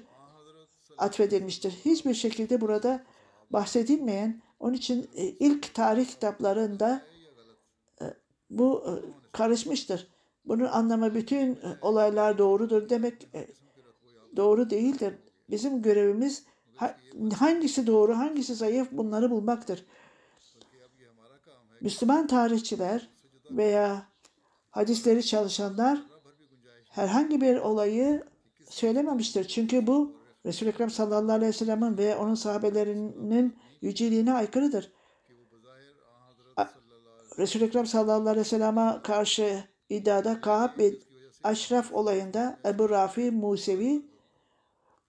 atfedilmiştir. 0.98 1.70
Hiçbir 1.70 2.14
şekilde 2.14 2.60
burada 2.60 3.04
bahsedilmeyen, 3.50 4.42
onun 4.60 4.74
için 4.74 5.10
e, 5.14 5.24
ilk 5.24 5.74
tarih 5.74 6.08
kitaplarında 6.08 7.02
e, 8.00 8.04
bu 8.50 8.84
e, 8.86 8.92
karışmıştır. 9.32 10.08
Bunun 10.44 10.64
anlamı 10.64 11.14
bütün 11.14 11.58
olaylar 11.80 12.38
doğrudur 12.38 12.88
demek 12.88 13.28
doğru 14.36 14.70
değildir. 14.70 15.14
Bizim 15.50 15.82
görevimiz 15.82 16.44
hangisi 17.38 17.86
doğru, 17.86 18.18
hangisi 18.18 18.54
zayıf 18.54 18.92
bunları 18.92 19.30
bulmaktır. 19.30 19.84
Müslüman 21.80 22.26
tarihçiler 22.26 23.08
veya 23.50 24.06
hadisleri 24.70 25.26
çalışanlar 25.26 26.02
herhangi 26.90 27.40
bir 27.40 27.56
olayı 27.56 28.24
söylememiştir. 28.68 29.44
Çünkü 29.48 29.86
bu 29.86 30.16
Resul-i 30.46 30.68
Ekrem 30.68 30.90
sallallahu 30.90 31.32
aleyhi 31.32 31.48
ve 31.48 31.52
sellem'in 31.52 31.98
ve 31.98 32.16
onun 32.16 32.34
sahabelerinin 32.34 33.56
yüceliğine 33.82 34.32
aykırıdır. 34.32 34.92
Resul-i 37.38 37.64
Ekrem 37.64 37.86
sallallahu 37.86 38.28
aleyhi 38.28 38.46
ve 38.46 38.48
sellem'e 38.48 39.00
karşı 39.02 39.64
iddiada 39.90 40.40
Kaab 40.40 40.78
bin 40.78 41.02
Aşraf 41.44 41.92
olayında 41.92 42.58
Ebu 42.64 42.90
Rafi 42.90 43.30
Musevi 43.30 44.02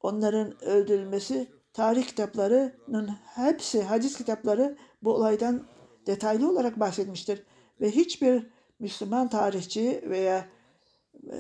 onların 0.02 0.64
öldürülmesi 0.64 1.57
tarih 1.78 2.08
kitaplarının 2.08 3.10
hepsi 3.36 3.84
hadis 3.84 4.18
kitapları 4.18 4.78
bu 5.04 5.14
olaydan 5.14 5.68
detaylı 6.08 6.52
olarak 6.52 6.80
bahsetmiştir. 6.80 7.44
Ve 7.82 7.92
hiçbir 7.92 8.48
Müslüman 8.80 9.30
tarihçi 9.30 10.04
veya 10.10 10.46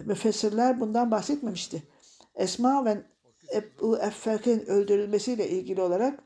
müfessirler 0.06 0.80
bundan 0.80 1.12
bahsetmemişti. 1.12 1.84
Esma 2.36 2.86
ve 2.86 3.04
Ebu 3.54 3.98
Effek'in 3.98 4.66
öldürülmesiyle 4.66 5.50
ilgili 5.50 5.82
olarak 5.82 6.24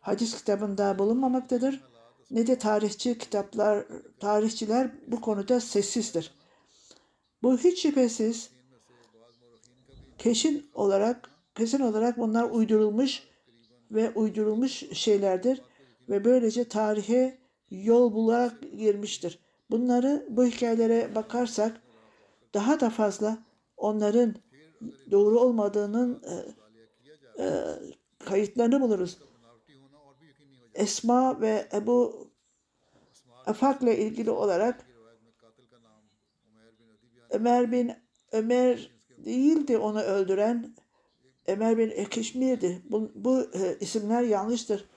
hadis 0.00 0.36
kitabında 0.36 0.98
bulunmamaktadır. 0.98 1.84
Ne 2.30 2.46
de 2.46 2.58
tarihçi 2.58 3.18
kitaplar, 3.18 3.86
tarihçiler 4.20 4.90
bu 5.06 5.20
konuda 5.20 5.60
sessizdir. 5.60 6.34
Bu 7.42 7.58
hiç 7.58 7.82
şüphesiz 7.82 8.50
kesin 10.18 10.70
olarak 10.74 11.31
kesin 11.54 11.80
olarak 11.80 12.18
bunlar 12.18 12.50
uydurulmuş 12.50 13.22
ve 13.90 14.10
uydurulmuş 14.10 14.72
şeylerdir 14.92 15.62
ve 16.08 16.24
böylece 16.24 16.68
tarihe 16.68 17.38
yol 17.70 18.12
bularak 18.12 18.60
girmiştir. 18.78 19.38
Bunları 19.70 20.26
bu 20.30 20.44
hikayelere 20.46 21.14
bakarsak 21.14 21.80
daha 22.54 22.80
da 22.80 22.90
fazla 22.90 23.38
onların 23.76 24.34
doğru 25.10 25.40
olmadığının 25.40 26.22
e, 26.22 26.34
e, 27.42 27.48
kayıtlarını 28.18 28.80
buluruz. 28.80 29.18
Esma 30.74 31.40
ve 31.40 31.68
Ebu 31.72 32.28
Afak'la 33.46 33.92
ilgili 33.92 34.30
olarak 34.30 34.86
Ömer 37.30 37.72
bin 37.72 37.92
Ömer 38.32 38.90
değildi 39.18 39.78
onu 39.78 40.00
öldüren 40.00 40.74
Ömer 41.46 41.78
bin 41.78 41.90
Ekişmir'di. 41.90 42.82
Bu, 42.90 43.10
bu 43.14 43.40
e, 43.40 43.76
isimler 43.80 44.22
yanlıştır. 44.22 44.88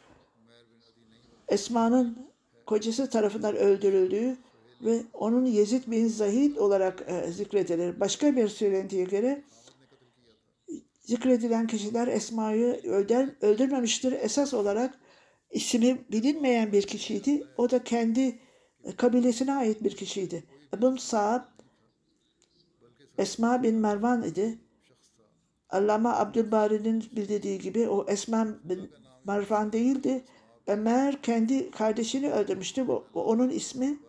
Esma'nın 1.48 2.30
kocası 2.66 3.10
tarafından 3.10 3.56
öldürüldüğü 3.56 4.38
ve 4.82 5.02
onun 5.14 5.46
Yezid 5.46 5.92
bin 5.92 6.08
Zahid 6.08 6.56
olarak 6.56 7.04
e, 7.08 7.32
zikredilir. 7.32 8.00
Başka 8.00 8.36
bir 8.36 8.48
söylentiye 8.48 9.04
göre 9.04 9.44
zikredilen 11.02 11.68
kişiler 11.68 12.08
Esma'yı 12.08 12.82
öldür, 12.84 13.30
öldürmemiştir. 13.42 14.12
Esas 14.12 14.54
olarak 14.54 15.00
ismi 15.52 16.06
bilinmeyen 16.12 16.72
bir 16.72 16.82
kişiydi. 16.82 17.48
O 17.58 17.72
da 17.72 17.84
kendi 17.84 18.40
kabilesine 18.98 19.54
ait 19.54 19.84
bir 19.84 19.96
kişiydi. 19.96 20.44
Ebun 20.78 20.98
Sa'd 20.98 21.56
Esma 23.18 23.64
bin 23.64 23.76
Mervan 23.76 24.24
idi. 24.24 24.60
Allama 25.76 26.18
Abdülbari'nin 26.18 27.06
bildirdiği 27.16 27.60
gibi 27.60 27.90
o 27.90 28.06
Esma 28.08 28.48
bin 28.64 28.92
Mervan 29.26 29.74
değildi. 29.74 30.26
Ömer 30.68 31.22
kendi 31.22 31.72
kardeşini 31.72 32.32
öldürmüştü. 32.32 32.84
O, 32.84 33.04
onun 33.14 33.50
ismi 33.50 34.00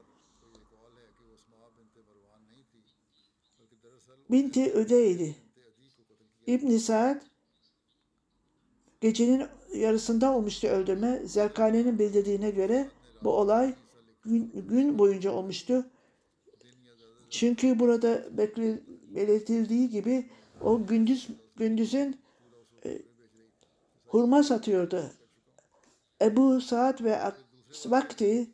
Binti 4.31 4.73
Ödey'di. 4.73 5.37
İbn 6.47 6.77
Sa'd 6.77 7.21
gecenin 9.01 9.47
yarısında 9.75 10.37
olmuştu 10.37 10.67
öldürme. 10.67 11.23
Zerkane'nin 11.25 11.99
bildirdiğine 11.99 12.51
göre 12.51 12.91
bu 13.25 13.31
olay 13.31 13.75
gün, 14.25 14.53
gün 14.69 14.99
boyunca 14.99 15.33
olmuştu. 15.33 15.87
Çünkü 17.31 17.79
burada 17.79 18.39
belirtildiği 19.15 19.91
gibi 19.91 20.31
o 20.61 20.87
gündüz 20.87 21.29
gündüzün 21.57 22.21
e, 22.85 23.03
hurma 24.07 24.43
satıyordu. 24.43 25.11
Ebu 26.23 26.61
Saad 26.61 27.05
ve 27.05 27.21
Vakti 27.87 28.51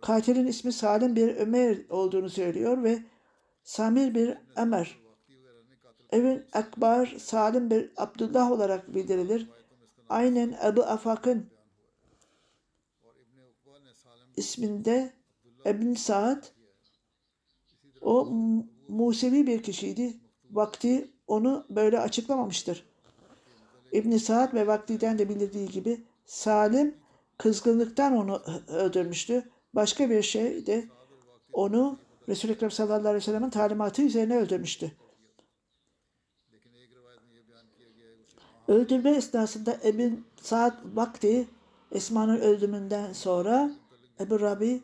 katilin 0.00 0.46
ismi 0.46 0.72
Salim 0.72 1.16
bir 1.16 1.36
Ömer 1.36 1.78
olduğunu 1.90 2.30
söylüyor 2.30 2.82
ve 2.82 3.02
Samir 3.62 4.14
bir 4.14 4.38
Ömer. 4.56 5.00
Evin 6.10 6.44
Akbar 6.52 7.06
Salim 7.18 7.70
bir 7.70 7.90
Abdullah 7.96 8.50
olarak 8.50 8.94
bildirilir. 8.94 9.48
Aynen 10.08 10.58
Ebu 10.64 10.82
Afak'ın 10.82 11.50
isminde 14.36 15.12
Ebn 15.66 15.94
Saad 15.94 16.44
o 18.00 18.24
Musevi 18.88 19.46
bir 19.46 19.62
kişiydi. 19.62 20.20
Vakti 20.50 21.10
onu 21.30 21.66
böyle 21.70 22.00
açıklamamıştır. 22.00 22.84
İbn 23.92 24.16
Saad 24.16 24.54
ve 24.54 24.66
Vakti'den 24.66 25.18
de 25.18 25.28
bildirdiği 25.28 25.68
gibi 25.68 26.04
Salim 26.24 26.96
kızgınlıktan 27.38 28.16
onu 28.16 28.42
öldürmüştü. 28.68 29.50
Başka 29.74 30.10
bir 30.10 30.22
şey 30.22 30.66
de 30.66 30.88
onu 31.52 31.98
Resul-i 32.28 32.52
Ekrem 32.52 32.70
sallallahu 32.70 32.98
aleyhi 32.98 33.16
ve 33.16 33.20
sellem'in 33.20 33.50
talimatı 33.50 34.02
üzerine 34.02 34.36
öldürmüştü. 34.38 34.92
Öldürme 38.68 39.10
esnasında 39.10 39.76
Ebn 39.84 40.14
Saad 40.42 40.76
Vakti 40.94 41.48
Esma'nın 41.92 42.40
öldürümünden 42.40 43.12
sonra 43.12 43.70
Ebu 44.20 44.40
Rabi 44.40 44.82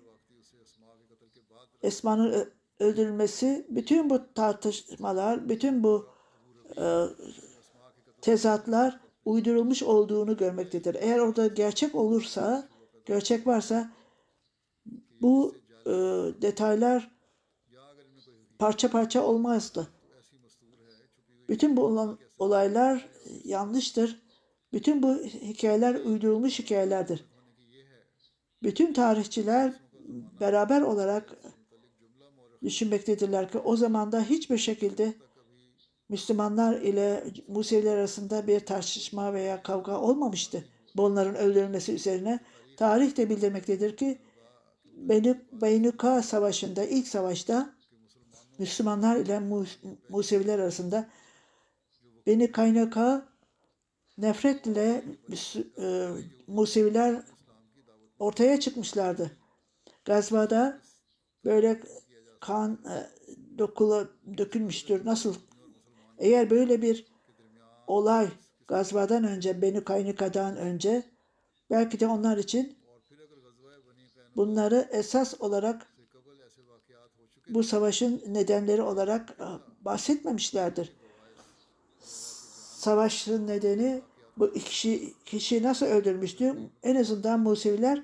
Esma'nın 1.83 2.53
öldürülmesi 2.81 3.67
bütün 3.71 4.11
bu 4.11 4.35
tartışmalar, 4.35 5.49
bütün 5.49 5.85
bu 5.85 6.16
tezatlar 8.21 9.01
uydurulmuş 9.25 9.83
olduğunu 9.83 10.37
görmektedir. 10.37 10.97
Eğer 11.01 11.19
orada 11.19 11.47
gerçek 11.47 11.95
olursa, 11.95 12.69
gerçek 13.05 13.47
varsa 13.47 13.91
bu 15.21 15.55
e, 15.87 15.91
detaylar 16.43 17.11
parça 18.59 18.91
parça 18.91 19.23
olmazdı. 19.23 19.89
Bütün 21.49 21.77
bu 21.77 22.17
olaylar 22.39 23.09
yanlıştır. 23.45 24.23
Bütün 24.73 25.03
bu 25.03 25.15
hikayeler 25.25 25.95
uydurulmuş 25.95 26.59
hikayelerdir. 26.59 27.25
Bütün 28.63 28.93
tarihçiler 28.93 29.75
beraber 30.41 30.81
olarak 30.81 31.37
düşünmektedirler 32.63 33.53
ki 33.53 33.59
o 33.59 33.77
zaman 33.77 34.13
da 34.13 34.23
hiçbir 34.23 34.59
şekilde 34.59 35.15
Müslümanlar 36.09 36.81
ile 36.81 37.25
Museviler 37.49 37.97
arasında 37.97 38.47
bir 38.47 38.61
tartışma 38.61 39.35
veya 39.35 39.63
kavga 39.63 40.01
olmamıştı. 40.01 40.65
Bunların 40.97 41.35
öldürülmesi 41.35 41.93
üzerine 41.93 42.41
tarih 42.77 43.17
de 43.17 43.31
bildirmektedir 43.31 43.97
ki 43.97 44.19
Beynuka 45.53 46.23
Savaşı'nda, 46.23 46.85
ilk 46.85 47.09
savaşta 47.09 47.75
Müslümanlar 48.59 49.17
ile 49.17 49.41
Museviler 50.09 50.59
arasında 50.59 51.09
Beni 52.27 52.53
Kaynaka 52.53 53.29
nefret 54.19 54.67
ile 54.67 55.05
e, 55.79 56.09
Museviler 56.47 57.23
ortaya 58.19 58.61
çıkmışlardı. 58.61 59.31
Gazvada 60.05 60.81
böyle 61.45 61.81
kan 62.41 62.73
e, 62.73 62.95
dokula 63.59 64.09
dökülmüştür. 64.39 65.07
Nasıl? 65.07 65.35
Eğer 66.19 66.51
böyle 66.51 66.83
bir 66.83 67.07
olay 67.87 68.29
gazvadan 68.69 69.25
önce, 69.25 69.63
Beni 69.63 69.85
Kaynika'dan 69.85 70.57
önce 70.57 71.03
belki 71.71 72.01
de 72.01 72.07
onlar 72.07 72.37
için 72.37 72.79
bunları 74.37 74.89
esas 74.93 75.41
olarak 75.41 75.97
bu 77.49 77.63
savaşın 77.63 78.23
nedenleri 78.27 78.83
olarak 78.83 79.31
e, 79.31 79.47
bahsetmemişlerdir. 79.85 80.93
Savaşın 82.77 83.47
nedeni 83.47 84.03
bu 84.37 84.53
kişi, 84.53 85.15
kişi 85.25 85.63
nasıl 85.63 85.87
öldürmüştü? 85.87 86.55
En 86.83 86.97
azından 86.97 87.41
Museviler 87.41 88.03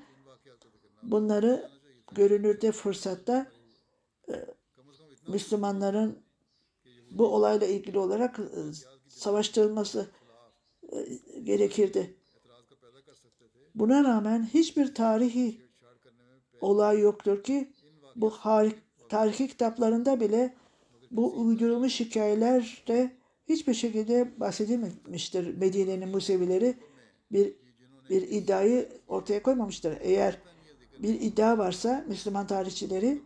bunları 1.02 1.70
görünürde 2.12 2.72
fırsatta 2.72 3.46
e, 4.28 4.46
Müslümanların 5.28 6.21
bu 7.18 7.26
olayla 7.26 7.66
ilgili 7.66 7.98
olarak 7.98 8.38
e, 8.38 8.60
savaştırılması 9.08 10.10
gerekirdi. 11.42 12.14
Buna 13.74 14.04
rağmen 14.04 14.48
hiçbir 14.54 14.94
tarihi 14.94 15.60
olay 16.60 17.00
yoktur 17.00 17.42
ki 17.42 17.72
bu 18.16 18.30
harik, 18.30 18.76
tarihi 19.08 19.48
kitaplarında 19.48 20.20
bile 20.20 20.54
bu 21.10 21.40
uydurulmuş 21.40 22.00
hikayelerde 22.00 23.16
hiçbir 23.48 23.74
şekilde 23.74 24.40
bahsedilmemiştir. 24.40 25.56
Medine'nin 25.56 26.08
Musevileri 26.08 26.76
bir 27.32 27.54
bir 28.10 28.22
iddiayı 28.22 28.88
ortaya 29.08 29.42
koymamıştır. 29.42 29.98
Eğer 30.00 30.38
bir 30.98 31.20
iddia 31.20 31.58
varsa 31.58 32.04
Müslüman 32.08 32.46
tarihçileri 32.46 33.22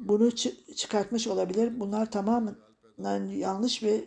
bunu 0.00 0.28
çı- 0.28 0.74
çıkartmış 0.74 1.26
olabilir. 1.26 1.80
Bunlar 1.80 2.10
tamamen 2.10 2.56
yanlış 3.26 3.82
ve 3.82 4.04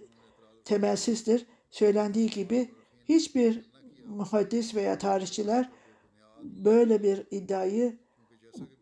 temelsizdir. 0.66 1.46
Söylendiği 1.72 2.30
gibi 2.30 2.74
hiçbir 3.10 3.72
muhaddis 4.06 4.76
veya 4.76 4.98
tarihçiler 4.98 5.70
böyle 6.44 7.04
bir 7.04 7.28
iddiayı 7.32 8.00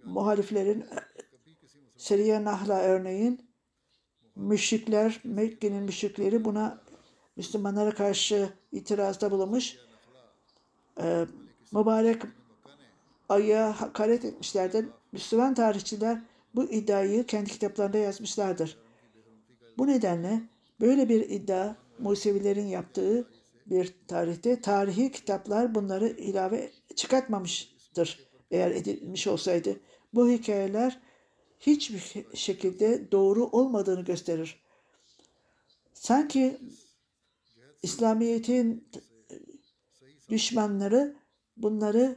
muhaliflerin 0.03 0.85
Seriye 1.97 2.43
Nahla 2.43 2.79
örneğin 2.81 3.49
müşrikler, 4.35 5.21
Mekke'nin 5.23 5.83
müşrikleri 5.83 6.45
buna 6.45 6.81
Müslümanlara 7.35 7.91
karşı 7.91 8.49
itirazda 8.71 9.31
bulunmuş. 9.31 9.77
Ee, 11.01 11.25
mübarek 11.71 12.21
aya 13.29 13.81
hakaret 13.81 14.25
etmişlerdir. 14.25 14.85
Müslüman 15.11 15.53
tarihçiler 15.53 16.21
bu 16.55 16.63
iddiayı 16.63 17.25
kendi 17.25 17.49
kitaplarında 17.49 17.97
yazmışlardır. 17.97 18.77
Bu 19.77 19.87
nedenle 19.87 20.41
böyle 20.81 21.09
bir 21.09 21.29
iddia 21.29 21.75
Musevilerin 21.99 22.67
yaptığı 22.67 23.29
bir 23.65 23.93
tarihte 24.07 24.61
tarihi 24.61 25.11
kitaplar 25.11 25.75
bunları 25.75 26.07
ilave 26.07 26.71
çıkartmamıştır. 26.95 28.31
Eğer 28.51 28.71
edilmiş 28.71 29.27
olsaydı 29.27 29.79
bu 30.13 30.29
hikayeler 30.29 31.01
hiçbir 31.59 32.25
şekilde 32.33 33.11
doğru 33.11 33.45
olmadığını 33.45 34.01
gösterir. 34.01 34.61
Sanki 35.93 36.57
İslamiyet'in 37.83 38.87
düşmanları 40.29 41.15
bunları 41.57 42.15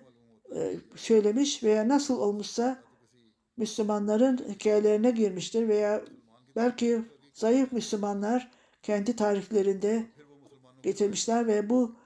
e, 0.54 0.76
söylemiş 0.96 1.62
veya 1.62 1.88
nasıl 1.88 2.20
olmuşsa 2.20 2.83
Müslümanların 3.56 4.36
hikayelerine 4.48 5.10
girmiştir 5.10 5.68
veya 5.68 6.02
belki 6.56 7.02
zayıf 7.32 7.72
Müslümanlar 7.72 8.50
kendi 8.82 9.16
tarihlerinde 9.16 10.06
getirmişler 10.82 11.46
ve 11.46 11.70
bu 11.70 11.96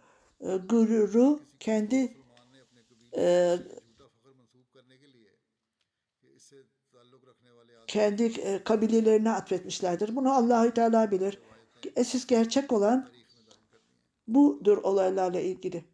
e, 0.41 0.57
gururu 0.57 1.41
kendi 1.61 2.17
e, 3.17 3.57
kendi 7.87 8.25
e, 8.25 8.65
kabilelerine 8.65 9.31
atfetmişlerdir. 9.31 10.17
Bunu 10.17 10.33
Allahü 10.33 10.75
Teala 10.75 11.11
bilir. 11.11 11.39
Esas 11.97 12.27
gerçek 12.27 12.73
olan 12.73 13.09
budur 14.27 14.79
olaylarla 14.79 15.41
ilgili. 15.41 15.85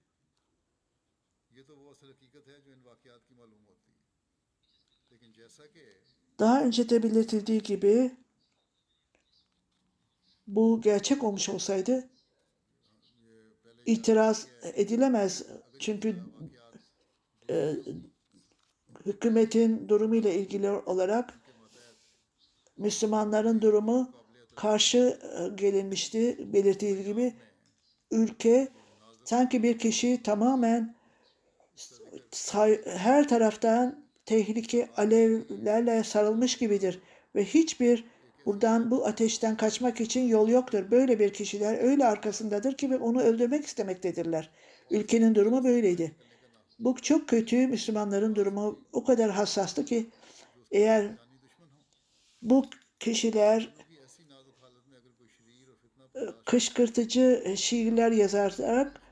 Daha 6.38 6.62
önce 6.62 6.88
de 6.88 7.02
belirtildiği 7.02 7.62
gibi 7.62 8.10
bu 10.46 10.80
gerçek 10.80 11.24
olmuş 11.24 11.48
olsaydı 11.48 12.08
itiraz 13.86 14.46
edilemez. 14.62 15.46
Çünkü 15.78 16.16
e, 17.50 17.74
hükümetin 19.06 19.88
durumu 19.88 20.14
ile 20.14 20.34
ilgili 20.34 20.70
olarak 20.70 21.40
Müslümanların 22.76 23.60
durumu 23.62 24.12
karşı 24.54 25.18
e, 25.38 25.48
gelinmişti. 25.48 26.52
Belirtildiği 26.52 27.04
gibi 27.04 27.34
ülke 28.10 28.68
sanki 29.24 29.62
bir 29.62 29.78
kişi 29.78 30.22
tamamen 30.22 30.94
her 32.84 33.28
taraftan 33.28 34.03
tehlike 34.26 34.88
alevlerle 34.96 36.04
sarılmış 36.04 36.58
gibidir 36.58 37.00
ve 37.34 37.44
hiçbir 37.44 38.04
buradan 38.46 38.90
bu 38.90 39.06
ateşten 39.06 39.56
kaçmak 39.56 40.00
için 40.00 40.28
yol 40.28 40.48
yoktur. 40.48 40.90
Böyle 40.90 41.18
bir 41.18 41.32
kişiler 41.32 41.78
öyle 41.82 42.04
arkasındadır 42.04 42.76
ki 42.76 42.96
onu 42.96 43.22
öldürmek 43.22 43.66
istemektedirler. 43.66 44.50
Ülkenin 44.90 45.34
durumu 45.34 45.64
böyleydi. 45.64 46.12
Bu 46.78 46.96
çok 47.02 47.28
kötü 47.28 47.66
Müslümanların 47.66 48.34
durumu 48.34 48.80
o 48.92 49.04
kadar 49.04 49.30
hassastı 49.30 49.84
ki 49.84 50.06
eğer 50.70 51.10
bu 52.42 52.64
kişiler 52.98 53.74
e, 56.14 56.20
kışkırtıcı 56.44 57.54
şiirler 57.56 58.12
yazarak 58.12 59.03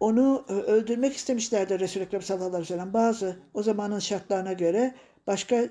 onu 0.00 0.44
öldürmek 0.48 1.16
istemişlerdi 1.16 1.80
Resul-i 1.80 2.04
Ekrem 2.04 2.22
sallallahu 2.22 2.48
aleyhi 2.48 2.62
ve 2.62 2.66
sellem. 2.66 2.92
Bazı 2.92 3.36
o 3.54 3.62
zamanın 3.62 3.98
şartlarına 3.98 4.52
göre 4.52 4.94
başka 5.26 5.68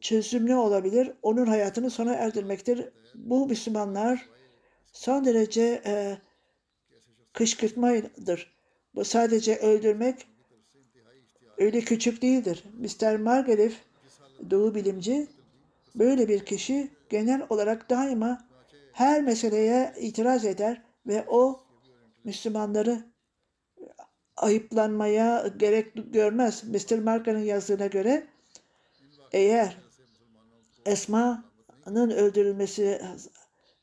çözüm 0.00 0.46
ne 0.46 0.56
olabilir? 0.56 1.12
Onun 1.22 1.46
hayatını 1.46 1.90
sona 1.90 2.14
erdirmektir. 2.14 2.88
Bu 3.14 3.46
Müslümanlar 3.46 4.28
son 4.92 5.24
derece 5.24 5.82
e, 5.86 6.18
kışkırtmadır. 7.32 8.52
Bu 8.94 9.04
sadece 9.04 9.56
öldürmek 9.56 10.26
öyle 11.58 11.80
küçük 11.80 12.22
değildir. 12.22 12.64
Mr. 12.78 13.16
Margalef, 13.16 13.76
doğu 14.50 14.74
bilimci, 14.74 15.26
böyle 15.94 16.28
bir 16.28 16.44
kişi 16.44 16.90
genel 17.08 17.46
olarak 17.50 17.90
daima 17.90 18.48
her 18.92 19.22
meseleye 19.22 19.94
itiraz 20.00 20.44
eder 20.44 20.82
ve 21.06 21.24
o 21.28 21.60
Müslümanları 22.28 23.04
ayıplanmaya 24.36 25.46
gerek 25.56 26.12
görmez. 26.12 26.64
Mr. 26.64 26.98
Marka'nın 26.98 27.38
yazdığına 27.38 27.86
göre 27.86 28.26
eğer 29.32 29.76
Esma'nın 30.86 32.10
öldürülmesi 32.10 33.02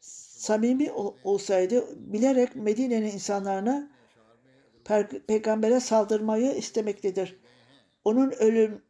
samimi 0.02 0.92
ol- 0.92 1.16
olsaydı 1.24 1.86
bilerek 2.14 2.56
Medine'nin 2.56 3.12
insanlarına 3.12 3.92
peygambere 5.28 5.80
saldırmayı 5.80 6.52
istemektedir. 6.52 7.36
Onun 8.04 8.32
ölüm 8.32 8.82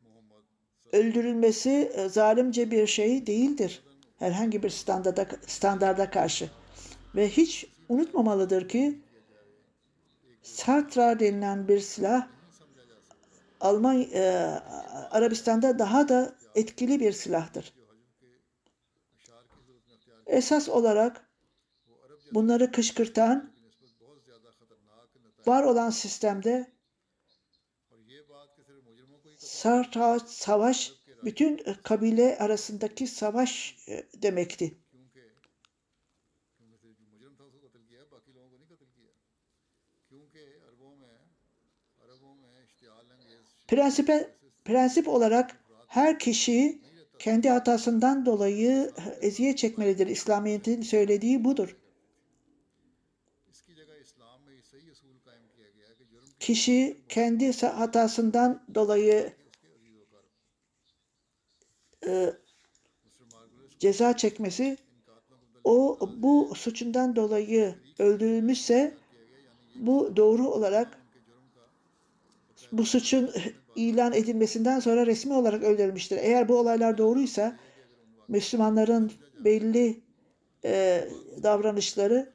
öldürülmesi 0.91 1.91
e, 1.95 2.09
zalimce 2.09 2.71
bir 2.71 2.87
şey 2.87 3.27
değildir. 3.27 3.83
Herhangi 4.19 4.63
bir 4.63 4.69
standarda, 4.69 5.27
standarda 5.47 6.09
karşı. 6.09 6.49
Ve 7.15 7.29
hiç 7.29 7.65
unutmamalıdır 7.89 8.67
ki 8.67 8.99
Sartra 10.45 11.19
denilen 11.19 11.67
bir 11.67 11.79
silah 11.79 12.27
Alman 13.62 14.01
e, 14.01 14.21
Arabistan'da 15.12 15.79
daha 15.79 16.10
da 16.10 16.36
etkili 16.55 16.99
bir 16.99 17.12
silahtır. 17.12 17.73
Esas 20.25 20.69
olarak 20.69 21.29
bunları 22.31 22.71
kışkırtan 22.71 23.51
var 25.45 25.63
olan 25.63 25.89
sistemde 25.89 26.71
Sartra 29.38 30.19
savaş 30.19 30.91
bütün 31.23 31.63
kabile 31.84 32.38
arasındaki 32.38 33.08
savaş 33.08 33.77
e, 33.88 34.03
demekti. 34.21 34.77
Prensipe, 43.75 44.29
prensip 44.65 45.07
olarak 45.07 45.59
her 45.88 46.19
kişi 46.19 46.81
kendi 47.19 47.49
hatasından 47.49 48.25
dolayı 48.25 48.91
eziyet 49.21 49.57
çekmelidir. 49.57 50.07
İslamiyet'in 50.07 50.81
söylediği 50.81 51.45
budur. 51.45 51.77
Kişi 56.39 56.97
kendi 57.09 57.61
hatasından 57.61 58.63
dolayı 58.75 59.33
e, 62.07 62.33
ceza 63.79 64.17
çekmesi 64.17 64.77
o 65.63 65.99
bu 66.17 66.55
suçundan 66.55 67.15
dolayı 67.15 67.75
öldürülmüşse 67.99 68.97
bu 69.75 70.17
doğru 70.17 70.47
olarak 70.47 70.99
bu 72.71 72.85
suçun 72.85 73.31
ilan 73.75 74.13
edilmesinden 74.13 74.79
sonra 74.79 75.05
resmi 75.05 75.33
olarak 75.33 75.63
öldürülmüştür. 75.63 76.17
Eğer 76.21 76.47
bu 76.47 76.57
olaylar 76.59 76.97
doğruysa 76.97 77.59
Müslümanların 78.27 79.11
belli 79.39 80.01
e, 80.65 81.03
davranışları 81.43 82.33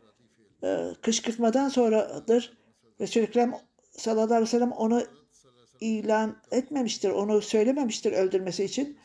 e, 0.65 0.87
kışkırtmadan 1.03 1.69
sonradır. 1.69 2.53
Resul-i 3.01 3.25
Ekrem 3.25 3.55
sallallahu 3.91 4.25
aleyhi 4.25 4.43
ve 4.43 4.47
sellem 4.47 4.73
onu 4.73 5.03
ilan 5.81 6.37
etmemiştir, 6.51 7.11
onu 7.11 7.41
söylememiştir 7.41 8.13
öldürmesi 8.13 8.65
için. 8.65 8.99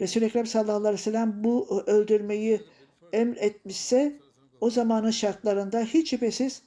Resul-i 0.00 0.24
Ekrem 0.24 0.46
sallallahu 0.46 0.76
aleyhi 0.76 0.94
ve 0.94 1.02
sellem 1.02 1.44
bu 1.44 1.82
öldürmeyi 1.86 2.60
emretmişse 3.12 4.20
o 4.60 4.70
zamanın 4.70 5.10
şartlarında 5.10 5.80
hiç 5.80 6.10
şüphesiz 6.10 6.62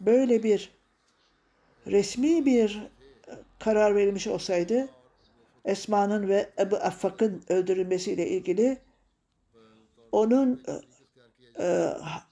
böyle 0.00 0.42
bir 0.42 0.70
resmi 1.86 2.46
bir 2.46 2.82
karar 3.58 3.94
verilmiş 3.94 4.26
olsaydı 4.26 4.88
Esma'nın 5.64 6.28
ve 6.28 6.50
Ebu 6.58 6.76
Affak'ın 6.76 7.42
öldürülmesiyle 7.48 8.28
ilgili 8.28 8.78
onun 10.12 10.62
e, 10.68 10.72
e, 11.64 11.66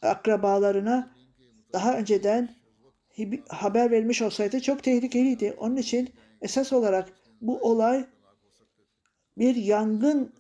akrabalarına 0.03 1.11
daha 1.73 1.99
önceden 1.99 2.57
haber 3.49 3.91
vermiş 3.91 4.23
olsaydı 4.23 4.61
çok 4.61 4.83
tehlikeliydi. 4.83 5.55
Onun 5.59 5.77
için 5.77 6.11
esas 6.41 6.73
olarak 6.73 7.13
bu 7.41 7.59
olay 7.59 8.07
bir 9.39 9.57
yangın 9.57 10.33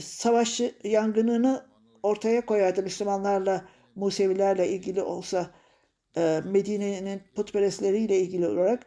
savaşı 0.00 0.74
yangınını 0.84 1.66
ortaya 2.02 2.46
koyardı 2.46 2.82
Müslümanlarla 2.82 3.64
Musevilerle 3.94 4.68
ilgili 4.68 5.02
olsa 5.02 5.50
e, 6.16 6.42
Medine'nin 6.44 7.22
putperestleriyle 7.34 8.20
ilgili 8.20 8.48
olarak 8.48 8.86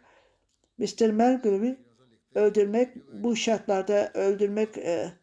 Mr. 0.81 1.09
Malcolm'u 1.09 1.75
öldürmek 2.35 2.89
bu 3.13 3.35
şartlarda 3.35 4.11
öldürmek 4.13 4.77
e, 4.77 5.13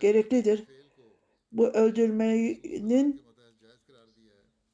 gereklidir. 0.00 0.64
Bu 1.52 1.66
öldürmenin 1.68 3.22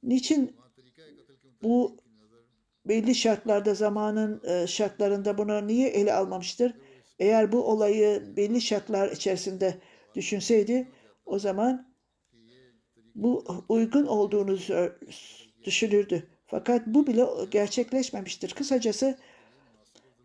niçin 0.03 0.57
bu 1.62 1.97
belli 2.87 3.14
şartlarda 3.14 3.75
zamanın 3.75 4.42
e, 4.44 4.66
şartlarında 4.66 5.38
bunu 5.38 5.66
niye 5.66 5.88
ele 5.88 6.14
almamıştır? 6.14 6.75
Eğer 7.18 7.53
bu 7.53 7.64
olayı 7.64 8.23
belli 8.37 8.61
şartlar 8.61 9.11
içerisinde 9.11 9.75
düşünseydi 10.14 10.88
o 11.27 11.38
zaman 11.38 11.94
bu 13.14 13.44
uygun 13.68 14.07
olduğunu 14.07 14.59
düşünürdü. 15.64 16.27
Fakat 16.47 16.87
bu 16.87 17.07
bile 17.07 17.27
gerçekleşmemiştir. 17.51 18.55
Kısacası 18.55 19.18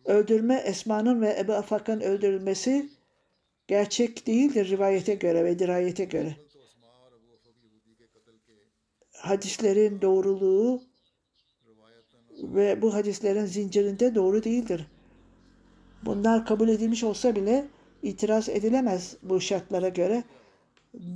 öldürme 0.05 0.55
Esma'nın 0.55 1.21
ve 1.21 1.39
Ebu 1.39 1.53
Afak'ın 1.53 2.01
öldürülmesi 2.01 2.89
gerçek 3.67 4.27
değildir 4.27 4.69
rivayete 4.69 5.15
göre 5.15 5.45
ve 5.45 5.59
dirayete 5.59 6.05
göre. 6.05 6.35
Hadislerin 9.11 10.01
doğruluğu 10.01 10.81
ve 12.43 12.81
bu 12.81 12.93
hadislerin 12.93 13.45
zincirinde 13.45 14.15
doğru 14.15 14.43
değildir. 14.43 14.87
Bunlar 16.05 16.45
kabul 16.45 16.69
edilmiş 16.69 17.03
olsa 17.03 17.35
bile 17.35 17.65
itiraz 18.03 18.49
edilemez 18.49 19.17
bu 19.23 19.41
şartlara 19.41 19.89
göre. 19.89 20.23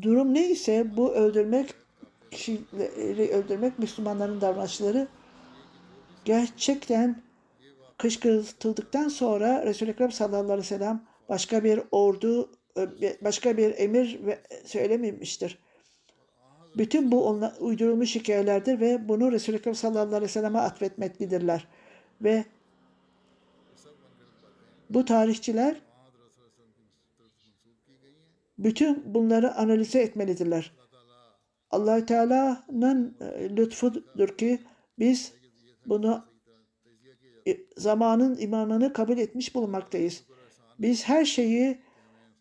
Durum 0.01 0.33
neyse 0.33 0.97
bu 0.97 1.13
öldürmek 1.13 1.73
kişileri 2.31 3.29
öldürmek 3.31 3.79
Müslümanların 3.79 4.41
davranışları 4.41 5.07
gerçekten 6.25 7.21
kışkırtıldıktan 8.03 9.07
sonra 9.07 9.65
Resul-i 9.65 9.89
Ekrem 9.89 10.11
sallallahu 10.11 10.43
aleyhi 10.43 10.59
ve 10.59 10.63
sellem 10.63 11.03
başka 11.29 11.63
bir 11.63 11.81
ordu 11.91 12.51
başka 13.21 13.57
bir 13.57 13.73
emir 13.77 14.19
ve- 14.25 14.41
söylememiştir. 14.65 15.59
Bütün 16.77 17.11
bu 17.11 17.25
onla- 17.27 17.55
uydurulmuş 17.59 18.15
hikayelerdir 18.15 18.79
ve 18.79 19.09
bunu 19.09 19.31
Resul-i 19.31 19.55
Ekrem 19.55 19.75
sallallahu 19.75 20.05
aleyhi 20.07 20.23
ve 20.23 20.27
selleme 20.27 20.59
atfetmektedirler. 20.59 21.67
Ve 22.21 22.45
bu 24.89 25.05
tarihçiler 25.05 25.81
bütün 28.57 29.13
bunları 29.13 29.55
analize 29.55 29.99
etmelidirler. 29.99 30.73
allah 31.71 32.05
Teala'nın 32.05 33.17
e, 33.21 33.49
lütfudur 33.57 34.37
ki 34.37 34.59
biz 34.99 35.33
bunu 35.85 36.25
e, 36.27 36.32
zamanın 37.77 38.37
imanını 38.37 38.93
kabul 38.93 39.17
etmiş 39.17 39.55
bulunmaktayız. 39.55 40.23
Biz 40.79 41.03
her 41.07 41.25
şeyi 41.25 41.77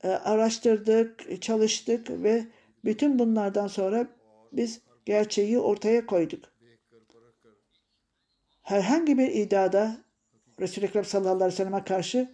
e, 0.02 0.08
araştırdık, 0.08 1.42
çalıştık 1.42 2.10
ve 2.10 2.44
bütün 2.84 3.18
bunlardan 3.18 3.66
sonra 3.66 4.06
biz 4.52 4.80
gerçeği 5.04 5.58
ortaya 5.58 6.06
koyduk. 6.06 6.44
Herhangi 8.62 9.18
bir 9.18 9.28
iddiada 9.28 9.96
Resul-i 10.60 10.84
Ekrem 10.84 11.04
sallallahu 11.04 11.34
aleyhi 11.34 11.52
ve 11.52 11.56
sellem'e 11.56 11.84
karşı 11.84 12.30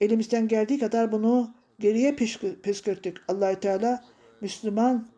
elimizden 0.00 0.48
geldiği 0.48 0.78
kadar 0.78 1.12
bunu 1.12 1.54
geriye 1.78 2.10
püskü- 2.10 2.60
püskürttük. 2.60 3.16
allah 3.28 3.60
Teala 3.60 4.04
Müslüman 4.40 5.08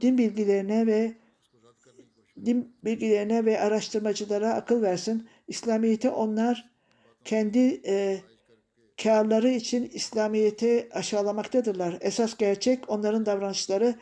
din 0.00 0.18
bilgilerine 0.18 0.86
ve 0.86 1.14
din 2.44 2.76
bilgilerine 2.84 3.44
ve 3.44 3.60
araştırmacılara 3.60 4.54
akıl 4.54 4.82
versin. 4.82 5.28
İslamiyet'i 5.52 6.10
onlar 6.10 6.70
kendi 7.24 7.82
e, 7.86 8.20
karları 9.02 9.48
için 9.48 9.90
İslamiyet'i 9.94 10.88
aşağılamaktadırlar. 10.92 11.98
Esas 12.00 12.36
gerçek 12.36 12.90
onların 12.90 13.26
davranışları 13.26 13.94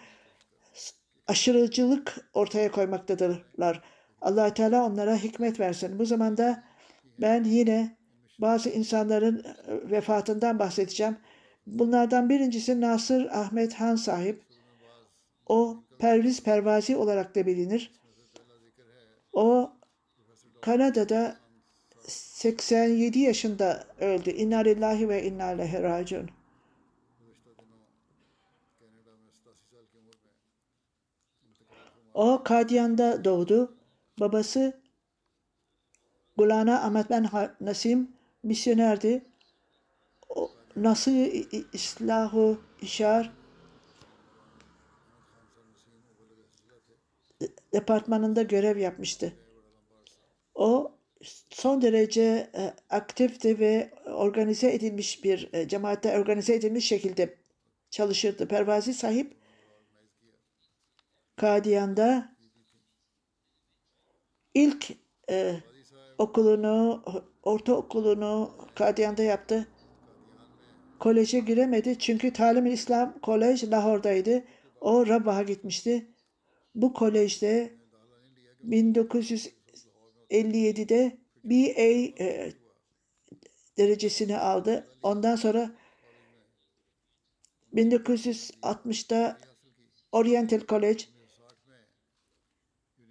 aşırıcılık 1.27 2.31
ortaya 2.35 2.71
koymaktadırlar. 2.71 3.83
allah 4.21 4.55
Teala 4.55 4.87
onlara 4.87 5.17
hikmet 5.17 5.61
versin. 5.61 5.99
Bu 5.99 6.05
zamanda 6.05 6.65
ben 7.19 7.45
yine 7.45 7.97
bazı 8.39 8.71
insanların 8.71 9.45
e, 9.45 9.91
vefatından 9.91 10.59
bahsedeceğim. 10.59 11.17
Bunlardan 11.67 12.29
birincisi 12.29 12.81
Nasır 12.81 13.27
Ahmet 13.27 13.75
Han 13.75 13.97
sahip. 13.97 14.43
O 15.47 15.85
Perviz 15.99 16.43
Pervazi 16.43 16.97
olarak 16.97 17.35
da 17.35 17.47
bilinir. 17.47 17.93
O 19.33 19.73
Kanada'da 20.61 21.40
87 22.07 23.19
yaşında 23.19 23.87
öldü. 24.01 24.31
İnna 24.31 24.59
lillahi 24.59 25.09
ve 25.09 25.25
inna 25.25 25.53
ileyhi 25.53 25.83
raciun. 25.83 26.31
O 32.15 32.43
Kadyan'da 32.45 33.25
doğdu. 33.25 33.77
Babası 34.21 34.81
Gulana 36.37 36.83
Ahmet 36.83 37.11
Ben 37.11 37.29
Nasim 37.61 38.13
misyonerdi. 38.43 39.25
O, 40.29 40.51
Nasıl 40.77 41.11
İslahu 41.73 42.61
İşar 42.81 43.33
departmanında 47.73 48.43
görev 48.43 48.77
yapmıştı. 48.77 49.33
O 50.55 50.93
son 51.51 51.83
derece 51.83 52.51
e, 52.55 52.75
aktifti 52.91 53.59
ve 53.59 53.91
organize 54.07 54.73
edilmiş 54.73 55.25
bir 55.25 55.49
e, 55.53 55.69
cemaatte 55.69 56.19
organize 56.19 56.55
edilmiş 56.55 56.87
şekilde 56.87 57.39
çalışırdı. 57.91 58.49
Pervazi 58.49 58.95
sahip 58.95 59.37
Kadiyan'da 61.37 62.37
ilk 64.55 64.87
e, 65.31 65.57
okulunu, 66.19 67.05
ortaokulunu 67.43 68.51
Kadiyan'da 68.75 69.23
yaptı. 69.23 69.69
Koleje 70.99 71.39
giremedi 71.39 71.99
çünkü 71.99 72.33
Talim-i 72.33 72.71
İslam 72.71 73.21
Kolej 73.21 73.71
Lahor'daydı. 73.71 74.45
O 74.81 75.07
Rabbah'a 75.07 75.43
gitmişti. 75.43 76.07
Bu 76.75 76.93
kolejde 76.93 77.81
1957'de 80.31 81.19
BA 81.45 82.25
e, 82.25 82.53
derecesini 83.79 84.39
aldı. 84.39 84.89
Ondan 85.03 85.37
sonra 85.37 85.71
1960'da 87.75 89.39
Oriental 90.13 90.61
College 90.69 91.05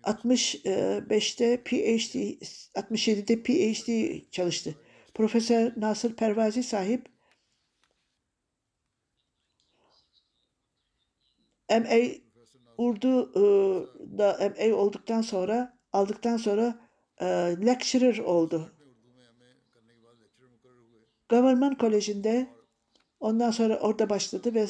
65'te 0.03 1.63
PhD 1.63 2.41
67'de 2.75 3.43
PhD 3.43 4.21
çalıştı. 4.31 4.75
Profesör 5.13 5.71
Nasır 5.77 6.15
Pervazi 6.15 6.63
sahip 6.63 7.09
MA 11.69 11.99
Urdu'da 12.77 14.53
MA 14.57 14.75
olduktan 14.75 15.21
sonra 15.21 15.77
aldıktan 15.93 16.37
sonra 16.37 16.88
e, 17.21 17.25
lecturer 17.65 18.17
oldu. 18.17 18.71
Government 21.29 21.77
Koleji'nde 21.77 22.47
ondan 23.19 23.51
sonra 23.51 23.79
orada 23.79 24.09
başladı 24.09 24.53
ve 24.53 24.67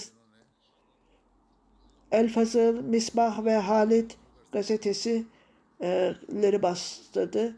El 2.11 2.29
Fazıl, 2.29 2.81
Misbah 2.81 3.45
ve 3.45 3.55
Halit 3.55 4.17
gazetesileri 4.51 6.61
bastırdı. 6.61 7.55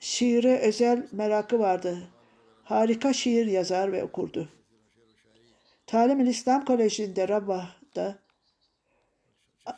Şiire 0.00 0.58
özel 0.58 1.08
merakı 1.12 1.58
vardı. 1.58 1.98
Harika 2.64 3.12
şiir 3.12 3.46
yazar 3.46 3.92
ve 3.92 4.04
okurdu. 4.04 4.48
Talim-i 5.86 6.30
İslam 6.30 6.64
Koleji'nde 6.64 7.28
Rabbah'da 7.28 8.18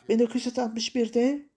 1961'de 0.09 1.50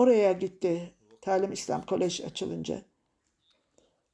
Oraya 0.00 0.32
gitti 0.32 0.94
Talim 1.20 1.52
İslam 1.52 1.86
Kolej 1.86 2.20
açılınca. 2.20 2.82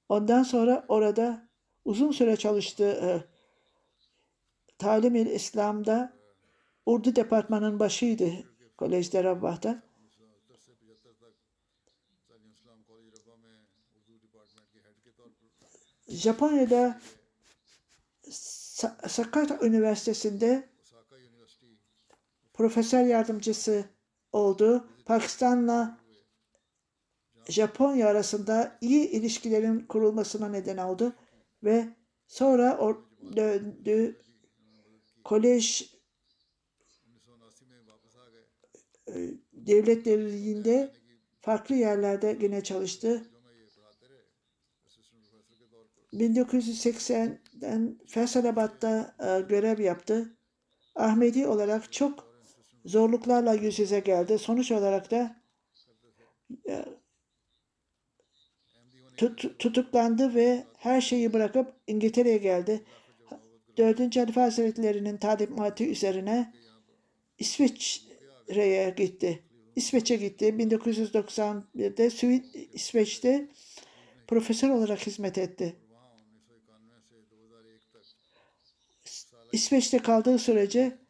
Ondan 0.09 0.42
sonra 0.42 0.85
orada 0.88 1.49
uzun 1.85 2.12
süre 2.12 2.37
çalıştı. 2.37 2.85
E, 2.85 3.09
talim 4.79 5.14
İslam'da 5.14 6.12
Urdu 6.87 7.16
Departmanı'nın 7.16 7.81
başıydı 7.81 8.31
kolejde 8.77 9.25
Rabbah'ta. 9.25 9.83
Japonya'da 16.09 17.01
Sakata 19.09 19.66
Üniversitesi'nde 19.66 20.68
profesör 22.55 23.07
yardımcısı 23.07 23.95
oldu. 24.32 24.88
Pakistan'la 25.04 25.98
Japonya 27.48 28.08
arasında 28.08 28.78
iyi 28.80 29.08
ilişkilerin 29.08 29.80
kurulmasına 29.80 30.48
neden 30.48 30.76
oldu 30.76 31.12
ve 31.62 31.88
sonra 32.26 32.70
or- 32.70 33.36
döndü. 33.36 34.22
Kolej 35.24 35.94
e, 39.08 39.30
devletlerinde 39.52 40.92
farklı 41.40 41.74
yerlerde 41.74 42.38
yine 42.40 42.62
çalıştı. 42.62 43.30
1980'den 46.12 47.98
Feysalabad'da 48.06 49.16
e, 49.18 49.40
görev 49.40 49.80
yaptı. 49.80 50.36
Ahmedi 50.94 51.46
olarak 51.46 51.92
çok 51.92 52.25
zorluklarla 52.87 53.55
yüz 53.55 53.79
yüze 53.79 54.01
geldi. 54.01 54.38
Sonuç 54.38 54.72
olarak 54.72 55.11
da 55.11 55.37
e, 56.68 56.85
tut, 59.16 59.59
tutuklandı 59.59 60.35
ve 60.35 60.64
her 60.79 61.01
şeyi 61.01 61.33
bırakıp 61.33 61.72
İngiltere'ye 61.87 62.38
geldi. 62.38 62.85
4. 63.77 64.16
Halife 64.16 64.40
Hazretleri'nin 64.40 65.16
talimatı 65.16 65.85
üzerine 65.85 66.53
İsviçre'ye 67.38 68.90
gitti. 68.90 69.42
İsveç'e 69.77 70.16
gitti. 70.16 70.44
1991'de 70.44 72.11
Süid 72.11 72.44
İsveç'te 72.72 73.49
profesör 74.27 74.70
olarak 74.70 75.07
hizmet 75.07 75.38
etti. 75.38 75.77
İsveç'te 79.53 79.99
kaldığı 79.99 80.38
sürece 80.38 81.06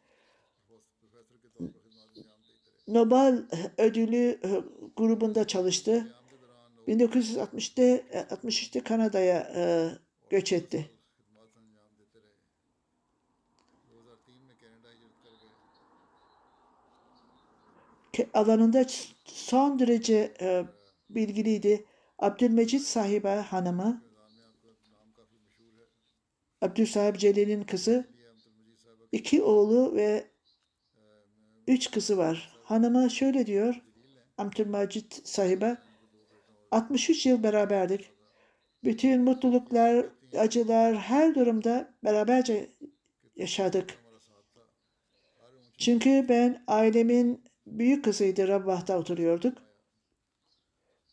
Nobel 2.87 3.45
ödülü 3.77 4.39
e, 4.43 4.49
grubunda 4.97 5.47
çalıştı. 5.47 6.15
1960'te 6.87 8.05
63'te 8.11 8.79
Kanada'ya 8.79 9.51
e, 9.55 9.89
göç 10.29 10.53
etti. 10.53 10.89
alanında 18.33 18.85
son 19.25 19.79
derece 19.79 20.33
e, 20.41 20.65
bilgiliydi. 21.09 21.85
Abdülmecit 22.19 22.81
sahibe 22.81 23.29
hanımı, 23.29 24.03
Abdülsahip 26.61 27.19
Celil'in 27.19 27.63
kızı, 27.63 28.07
iki 29.11 29.43
oğlu 29.43 29.95
ve 29.95 30.27
üç 31.67 31.91
kızı 31.91 32.17
var. 32.17 32.56
Hanıma 32.67 33.09
şöyle 33.09 33.45
diyor 33.45 33.81
Abdülmacit 34.37 35.27
sahibe 35.27 35.77
63 36.71 37.25
yıl 37.25 37.43
beraberdik. 37.43 38.11
Bütün 38.83 39.21
mutluluklar, 39.21 40.05
acılar 40.37 40.95
her 40.95 41.35
durumda 41.35 41.93
beraberce 42.03 42.69
yaşadık. 43.35 44.03
Çünkü 45.77 46.25
ben 46.29 46.63
ailemin 46.67 47.43
büyük 47.67 48.05
kızıydı 48.05 48.47
Rabbah'ta 48.47 48.99
oturuyorduk. 48.99 49.57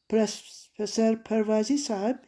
Profesör 0.08 1.22
Pervazi 1.24 1.78
sahip 1.78 2.18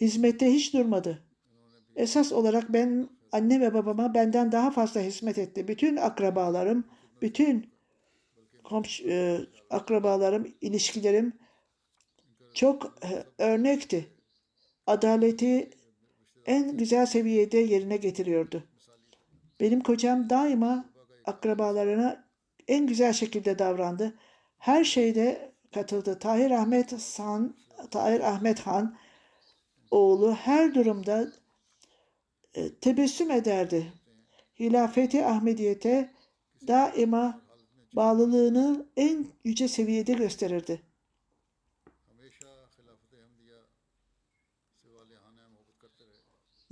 hizmette 0.00 0.52
hiç 0.52 0.74
durmadı. 0.74 1.24
Esas 1.96 2.32
olarak 2.32 2.72
ben 2.72 3.17
anne 3.32 3.60
ve 3.60 3.74
babama 3.74 4.14
benden 4.14 4.52
daha 4.52 4.70
fazla 4.70 5.00
hizmet 5.00 5.38
etti. 5.38 5.68
Bütün 5.68 5.96
akrabalarım, 5.96 6.84
bütün 7.22 7.70
komşu, 8.64 9.08
e, 9.08 9.40
akrabalarım, 9.70 10.54
ilişkilerim 10.60 11.32
çok 12.54 12.94
e, 13.04 13.24
örnekti. 13.44 14.08
Adaleti 14.86 15.70
en 16.46 16.76
güzel 16.76 17.06
seviyede 17.06 17.58
yerine 17.58 17.96
getiriyordu. 17.96 18.64
Benim 19.60 19.80
kocam 19.80 20.30
daima 20.30 20.84
akrabalarına 21.24 22.24
en 22.68 22.86
güzel 22.86 23.12
şekilde 23.12 23.58
davrandı. 23.58 24.14
Her 24.58 24.84
şeyde 24.84 25.52
katıldı. 25.74 26.18
Tahir 26.18 26.50
Ahmet 26.50 27.18
Han, 27.18 27.54
Tahir 27.90 28.20
Ahmet 28.20 28.60
Han 28.60 28.96
oğlu 29.90 30.34
her 30.34 30.74
durumda 30.74 31.28
e, 32.58 32.74
tebessüm 32.74 33.30
ederdi. 33.30 33.92
Hilafeti 34.60 35.24
Ahmediyete 35.24 36.10
daima 36.68 37.40
bağlılığını 37.96 38.86
en 38.96 39.26
yüce 39.44 39.68
seviyede 39.68 40.12
gösterirdi. 40.12 40.82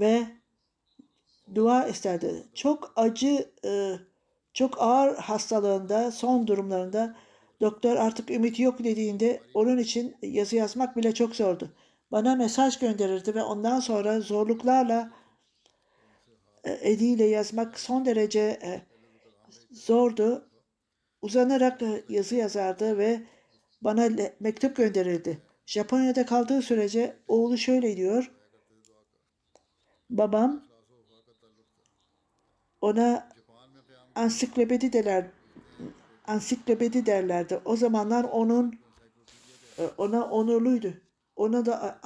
Ve 0.00 0.26
dua 1.54 1.86
isterdi. 1.86 2.46
Çok 2.54 2.92
acı, 2.96 3.50
e, 3.64 3.94
çok 4.54 4.82
ağır 4.82 5.16
hastalığında, 5.16 6.10
son 6.10 6.46
durumlarında 6.46 7.16
doktor 7.60 7.96
artık 7.96 8.30
ümit 8.30 8.60
yok 8.60 8.84
dediğinde 8.84 9.42
onun 9.54 9.78
için 9.78 10.16
yazı 10.22 10.56
yazmak 10.56 10.96
bile 10.96 11.14
çok 11.14 11.36
zordu. 11.36 11.72
Bana 12.12 12.34
mesaj 12.34 12.78
gönderirdi 12.78 13.34
ve 13.34 13.42
ondan 13.42 13.80
sonra 13.80 14.20
zorluklarla 14.20 15.12
e, 16.66 16.70
eliyle 16.70 17.24
yazmak 17.24 17.80
son 17.80 18.04
derece 18.04 18.40
e, 18.40 18.82
zordu. 19.72 20.50
Uzanarak 21.22 21.82
e, 21.82 22.04
yazı 22.08 22.34
yazardı 22.34 22.98
ve 22.98 23.22
bana 23.82 24.10
mektup 24.40 24.76
gönderildi. 24.76 25.38
Japonya'da 25.66 26.26
kaldığı 26.26 26.62
sürece 26.62 27.16
oğlu 27.28 27.58
şöyle 27.58 27.96
diyor. 27.96 28.32
Babam 30.10 30.64
ona 32.80 33.28
ansiklopedi 34.14 34.92
derler 34.92 35.26
ansiklopedi 36.26 37.06
derlerdi. 37.06 37.60
O 37.64 37.76
zamanlar 37.76 38.24
onun 38.24 38.78
ona 39.98 40.30
onurluydu. 40.30 40.94
Ona 41.36 41.66
da 41.66 42.00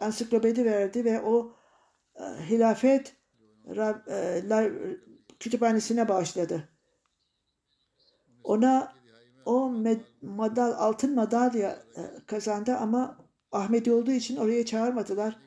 ansiklopedi 0.00 0.64
verdi 0.64 1.04
ve 1.04 1.20
o 1.20 1.52
hilafet 2.48 3.15
Rab- 3.66 4.10
e, 4.10 4.72
kütüphanesine 5.40 6.08
bağışladı. 6.08 6.68
Ona 8.44 8.92
o 9.44 9.70
med- 9.70 10.04
madal 10.22 10.72
altın 10.72 11.14
madalya 11.14 11.82
e, 11.96 12.02
kazandı 12.26 12.76
ama 12.76 13.26
Ahmedi 13.52 13.92
olduğu 13.92 14.10
için 14.10 14.36
oraya 14.36 14.66
çağırmadılar. 14.66 15.38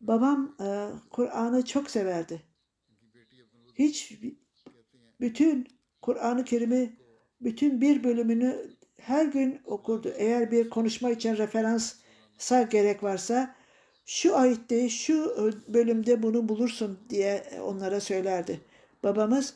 Babam 0.00 0.56
e, 0.60 0.88
Kur'an'ı 1.10 1.64
çok 1.64 1.90
severdi. 1.90 2.42
Hiç 3.74 4.20
bütün 5.20 5.68
Kur'an-ı 6.02 6.44
Kerim'i 6.44 6.96
bütün 7.40 7.80
bir 7.80 8.04
bölümünü 8.04 8.70
her 8.96 9.26
gün 9.26 9.60
okurdu. 9.64 10.12
Eğer 10.16 10.50
bir 10.50 10.70
konuşma 10.70 11.10
için 11.10 11.36
referansa 11.36 12.62
gerek 12.70 13.02
varsa 13.02 13.54
şu 14.06 14.36
ayette, 14.36 14.88
şu 14.88 15.34
bölümde 15.68 16.22
bunu 16.22 16.48
bulursun 16.48 16.98
diye 17.10 17.44
onlara 17.64 18.00
söylerdi. 18.00 18.60
Babamız 19.02 19.54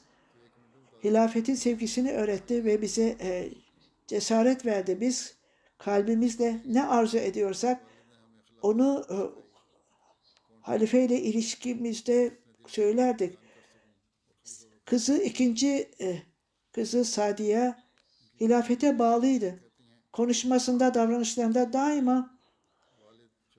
hilafetin 1.05 1.55
sevgisini 1.55 2.13
öğretti 2.13 2.65
ve 2.65 2.83
bize 2.83 3.17
e, 3.21 3.49
cesaret 4.07 4.67
verdi. 4.67 5.01
Biz 5.01 5.35
kalbimizle 5.79 6.61
ne 6.67 6.83
arzu 6.83 7.19
ediyorsak 7.19 7.81
onu 8.63 9.07
e, 9.11 9.17
halifeyle 10.61 11.21
ilişkimizde 11.21 12.33
söylerdik. 12.67 13.39
Kızı 14.85 15.23
ikinci 15.23 15.91
e, 16.01 16.23
kızı 16.73 17.05
Sadiye 17.05 17.75
hilafete 18.41 18.99
bağlıydı. 18.99 19.61
Konuşmasında, 20.13 20.95
davranışlarında 20.95 21.73
daima 21.73 22.36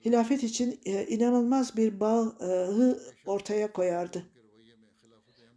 hilafet 0.04 0.42
için 0.42 0.80
e, 0.84 1.06
inanılmaz 1.06 1.76
bir 1.76 2.00
bağı 2.00 2.36
ortaya 3.26 3.72
koyardı. 3.72 4.24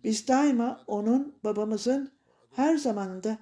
Biz 0.04 0.28
daima 0.28 0.84
onun 0.88 1.36
babamızın 1.44 2.12
her 2.52 2.78
zamanında 2.78 3.38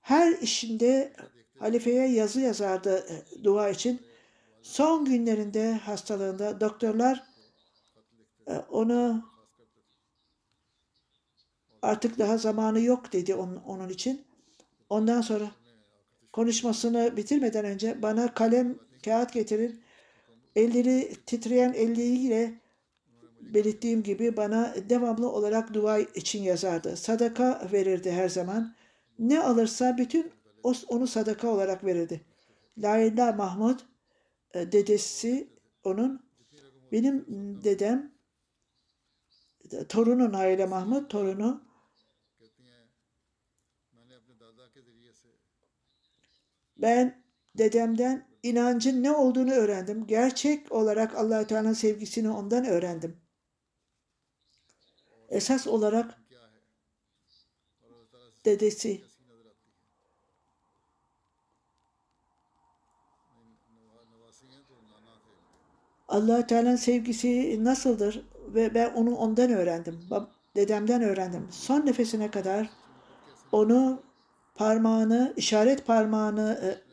her 0.00 0.32
işinde 0.32 1.12
halifeye 1.58 2.08
yazı 2.08 2.40
yazardı 2.40 3.06
e, 3.08 3.44
dua 3.44 3.68
için. 3.68 4.00
Son 4.62 5.04
günlerinde 5.04 5.72
hastalığında 5.72 6.60
doktorlar 6.60 7.24
e, 8.46 8.52
onu 8.52 9.24
artık 11.82 12.18
daha 12.18 12.38
zamanı 12.38 12.80
yok 12.80 13.12
dedi 13.12 13.34
onun, 13.34 13.56
onun 13.56 13.88
için. 13.88 14.24
Ondan 14.90 15.20
sonra 15.20 15.50
konuşmasını 16.32 17.16
bitirmeden 17.16 17.64
önce 17.64 18.02
bana 18.02 18.34
kalem 18.34 18.78
kağıt 19.04 19.32
getirin. 19.32 19.82
Elleri 20.56 21.16
titreyen 21.26 21.72
elleriyle 21.72 22.60
belirttiğim 23.40 24.02
gibi 24.02 24.36
bana 24.36 24.74
devamlı 24.88 25.32
olarak 25.32 25.74
dua 25.74 25.98
için 25.98 26.42
yazardı. 26.42 26.96
Sadaka 26.96 27.68
verirdi 27.72 28.10
her 28.10 28.28
zaman. 28.28 28.74
Ne 29.18 29.40
alırsa 29.40 29.98
bütün 29.98 30.32
onu 30.88 31.06
sadaka 31.06 31.48
olarak 31.48 31.84
verirdi. 31.84 32.20
Layla 32.78 33.32
Mahmud 33.32 33.80
e, 34.54 34.72
dedesi 34.72 35.50
onun 35.84 36.22
benim 36.92 37.24
dedem 37.64 38.12
torunu 39.88 40.32
Naile 40.32 40.66
Mahmud 40.66 41.08
torunu 41.08 41.62
ben 46.76 47.22
dedemden 47.58 48.29
inancın 48.42 49.02
ne 49.02 49.12
olduğunu 49.12 49.52
öğrendim. 49.52 50.06
Gerçek 50.06 50.72
olarak 50.72 51.14
allah 51.14 51.46
Teala'nın 51.46 51.72
sevgisini 51.72 52.30
ondan 52.30 52.64
öğrendim. 52.64 53.16
Esas 55.28 55.66
olarak 55.66 56.20
dedesi 58.44 59.02
allah 66.08 66.46
Teala'nın 66.46 66.76
sevgisi 66.76 67.64
nasıldır 67.64 68.26
ve 68.54 68.74
ben 68.74 68.94
onu 68.94 69.16
ondan 69.16 69.50
öğrendim. 69.50 70.00
Dedemden 70.56 71.02
öğrendim. 71.02 71.48
Son 71.50 71.86
nefesine 71.86 72.30
kadar 72.30 72.70
onu 73.52 74.02
parmağını, 74.54 75.34
işaret 75.36 75.86
parmağını 75.86 76.60
e, 76.62 76.89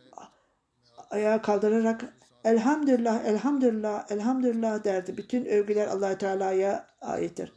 ayağa 1.10 1.42
kaldırarak 1.42 2.14
elhamdülillah, 2.44 3.26
elhamdülillah, 3.26 4.12
elhamdülillah 4.12 4.84
derdi. 4.84 5.18
Bütün 5.18 5.46
övgüler 5.46 5.88
allah 5.88 6.18
Teala'ya 6.18 6.88
aittir. 7.02 7.54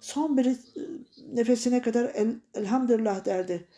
Son 0.00 0.36
bir 0.36 0.46
e, 0.46 0.56
nefesine 1.32 1.82
kadar 1.82 2.10
el, 2.14 2.34
elhamdülillah 2.54 3.24
derdi. 3.24 3.68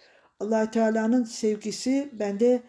allah 0.40 0.70
Teala'nın 0.70 1.24
sevgisi 1.24 2.10
bende 2.12 2.62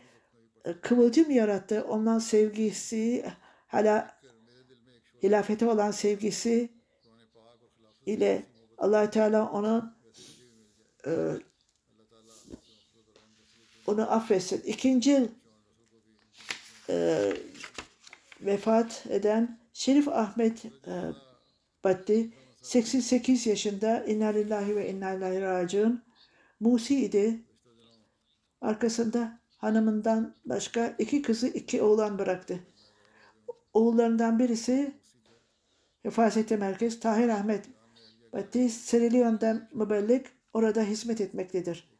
e, 0.65 0.73
kıvılcım 0.81 1.31
yarattı. 1.31 1.85
Ondan 1.89 2.19
sevgisi 2.19 3.25
hala 3.67 4.17
hilafete 5.23 5.65
olan 5.65 5.91
sevgisi 5.91 6.69
ile 8.05 8.43
allah 8.77 9.09
Teala 9.09 9.51
ona 9.51 9.95
e, 11.07 11.11
onu 13.87 14.11
affetsin. 14.11 14.61
İkinci 14.65 15.29
e, 16.93 17.33
vefat 18.41 19.05
eden 19.09 19.59
Şerif 19.73 20.07
Ahmet 20.07 20.65
e, 20.65 20.93
Batti 21.83 22.29
88 22.61 23.47
yaşında 23.47 24.03
inna 24.03 24.27
lillahi 24.27 24.75
ve 24.75 24.89
inna 24.89 25.13
ilahi 25.13 25.41
raciun 25.41 26.03
Musi 26.59 27.05
idi. 27.05 27.39
Arkasında 28.61 29.39
hanımından 29.57 30.35
başka 30.45 30.95
iki 30.99 31.21
kızı 31.21 31.47
iki 31.47 31.81
oğlan 31.81 32.19
bıraktı. 32.19 32.59
Oğullarından 33.73 34.39
birisi 34.39 34.93
Hefasete 36.03 36.57
Merkez 36.57 36.99
Tahir 36.99 37.29
Ahmet 37.29 37.65
Batti 38.33 38.69
Sierra 38.69 39.67
mübellik 39.73 40.25
orada 40.53 40.81
hizmet 40.81 41.21
etmektedir. 41.21 41.92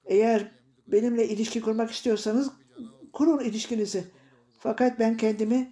Eğer 0.06 0.52
benimle 0.88 1.28
ilişki 1.28 1.62
kurmak 1.62 1.92
istiyorsanız 1.92 2.52
kurun 3.14 3.40
ilişkinizi. 3.40 4.04
Fakat 4.64 5.00
ben 5.00 5.18
kendimi 5.18 5.72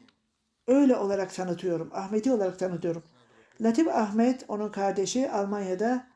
öyle 0.68 0.96
olarak 0.96 1.36
tanıtıyorum. 1.36 1.90
Ahmedi 1.94 2.32
olarak 2.32 2.60
tanıtıyorum. 2.60 3.04
Latif 3.62 3.88
Ahmet, 3.88 4.46
onun 4.48 4.72
kardeşi 4.72 5.32
Almanya'da 5.32 6.08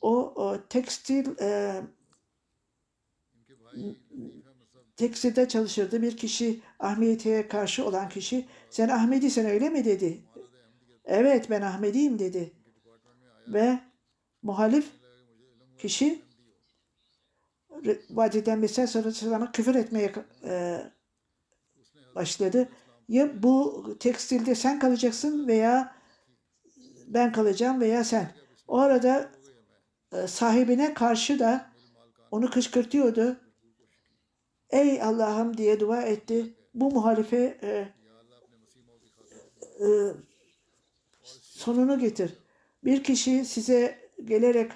o, 0.00 0.16
o 0.16 0.68
tekstil 0.68 1.38
e, 1.40 1.82
tekstilde 4.96 5.48
çalışırdı. 5.48 6.02
Bir 6.02 6.16
kişi 6.16 6.60
Ahmediye'ye 6.78 7.48
karşı 7.48 7.86
olan 7.86 8.08
kişi 8.08 8.48
sen 8.70 8.88
Ahmedi 8.88 9.30
sen 9.30 9.46
öyle 9.46 9.70
mi 9.70 9.84
dedi. 9.84 10.20
Evet 11.04 11.50
ben 11.50 11.62
Ahmediyim 11.62 12.18
dedi. 12.18 12.52
Ve 13.48 13.78
muhalif 14.42 14.90
kişi 15.78 16.22
vadiden 18.10 18.58
mesaj 18.58 18.90
sonra 18.90 19.52
küfür 19.52 19.74
etmeye 19.74 20.12
e, 20.44 20.82
başladı 22.14 22.68
ya 23.08 23.42
bu 23.42 23.84
tekstilde 24.00 24.54
sen 24.54 24.78
kalacaksın 24.78 25.48
veya 25.48 25.96
ben 27.06 27.32
kalacağım 27.32 27.80
veya 27.80 28.04
sen. 28.04 28.34
O 28.68 28.78
arada 28.78 29.30
e, 30.12 30.26
sahibine 30.26 30.94
karşı 30.94 31.38
da 31.38 31.72
onu 32.30 32.50
kışkırtıyordu. 32.50 33.36
Ey 34.70 35.02
Allah'ım 35.02 35.56
diye 35.56 35.80
dua 35.80 36.02
etti. 36.02 36.54
Bu 36.74 36.90
muhalife 36.90 37.58
e, 37.62 37.88
e, 39.84 39.88
sonunu 41.42 41.98
getir. 41.98 42.38
Bir 42.84 43.04
kişi 43.04 43.44
size 43.44 43.98
gelerek 44.24 44.72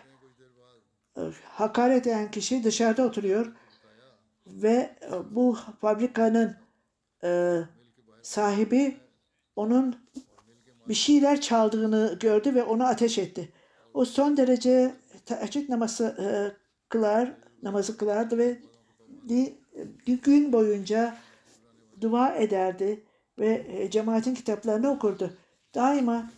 e, 1.17 1.21
hakaret 1.45 2.07
eden 2.07 2.31
kişi 2.31 2.65
dışarıda 2.65 3.07
oturuyor 3.07 3.57
ve 4.47 4.97
e, 5.03 5.11
bu 5.31 5.59
fabrikanın 5.81 6.66
e, 7.27 7.63
sahibi 8.23 8.97
onun 9.57 9.97
bir 10.89 10.95
şeyler 10.95 11.41
çaldığını 11.41 12.17
gördü 12.21 12.55
ve 12.55 12.63
onu 12.63 12.87
ateş 12.87 13.19
etti. 13.19 13.53
O 13.95 14.05
son 14.05 14.37
derece 14.37 14.95
teheccüd 15.27 15.69
namazı 15.69 16.05
e, 16.05 16.27
kılar, 16.89 17.33
namazı 17.63 17.97
kılardı 17.97 18.39
ve 18.39 18.59
bir 20.07 20.23
gün 20.23 20.53
boyunca 20.53 21.17
dua 22.01 22.35
ederdi 22.35 23.05
ve 23.39 23.67
e, 23.69 23.91
cemaatin 23.91 24.35
kitaplarını 24.35 24.91
okurdu. 24.91 25.37
Daima 25.75 26.31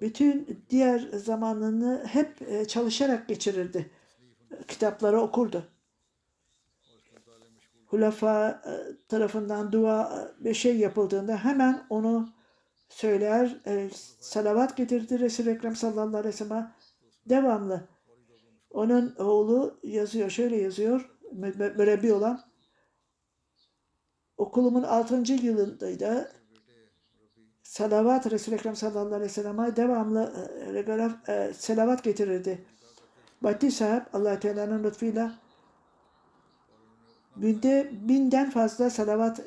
bütün 0.00 0.62
diğer 0.70 0.98
zamanını 0.98 2.04
hep 2.06 2.42
e, 2.42 2.64
çalışarak 2.64 3.28
geçirirdi. 3.28 3.90
Kitapları 4.68 5.20
okurdu. 5.20 5.66
Hulafa 7.88 8.62
e, 8.66 8.72
tarafından 9.08 9.72
dua 9.72 10.28
e, 10.40 10.44
bir 10.44 10.54
şey 10.54 10.76
yapıldığında 10.76 11.36
hemen 11.36 11.86
onu 11.90 12.28
söyler, 12.88 13.60
e, 13.66 13.90
salavat 14.20 14.76
getirdi 14.76 15.20
Resul-i 15.20 15.50
Ekrem 15.50 15.76
sallallahu 15.76 16.16
aleyhi 16.16 16.26
ve 16.26 16.32
sellem 16.32 16.72
devamlı. 17.28 17.88
Onun 18.70 19.14
oğlu 19.18 19.80
yazıyor, 19.82 20.30
şöyle 20.30 20.56
yazıyor, 20.56 21.10
mü- 21.32 21.54
mü- 21.58 21.74
mürebbi 21.76 22.12
olan. 22.12 22.40
Okulumun 24.36 24.82
6. 24.82 25.32
yılındaydı. 25.32 26.32
Salavat 27.62 28.30
Resul-i 28.30 28.54
Ekrem 28.54 28.76
sallallahu 28.76 29.14
aleyhi 29.14 29.22
ve 29.22 29.28
sellem'e 29.28 29.76
devamlı 29.76 30.32
e, 31.28 31.52
selavat 31.54 32.04
getirirdi. 32.04 32.64
Batti 33.42 33.70
sahip 33.70 34.14
allah 34.14 34.40
Teala'nın 34.40 34.84
lütfuyla 34.84 35.32
günde 37.40 37.90
binden 37.92 38.50
fazla 38.50 38.90
salavat 38.90 39.40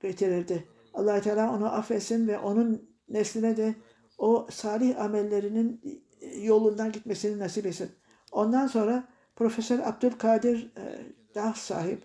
getirirdi. 0.00 0.64
allah 0.94 1.20
Teala 1.20 1.54
onu 1.54 1.72
affetsin 1.72 2.28
ve 2.28 2.38
onun 2.38 2.96
nesline 3.08 3.56
de 3.56 3.74
o 4.18 4.46
salih 4.50 5.00
amellerinin 5.00 5.80
e, 6.20 6.40
yolundan 6.40 6.92
gitmesini 6.92 7.38
nasip 7.38 7.66
etsin. 7.66 7.90
Ondan 8.32 8.66
sonra 8.66 9.08
Profesör 9.36 9.78
Abdülkadir 9.78 10.72
e, 10.76 11.14
Dah 11.34 11.54
sahip 11.54 12.02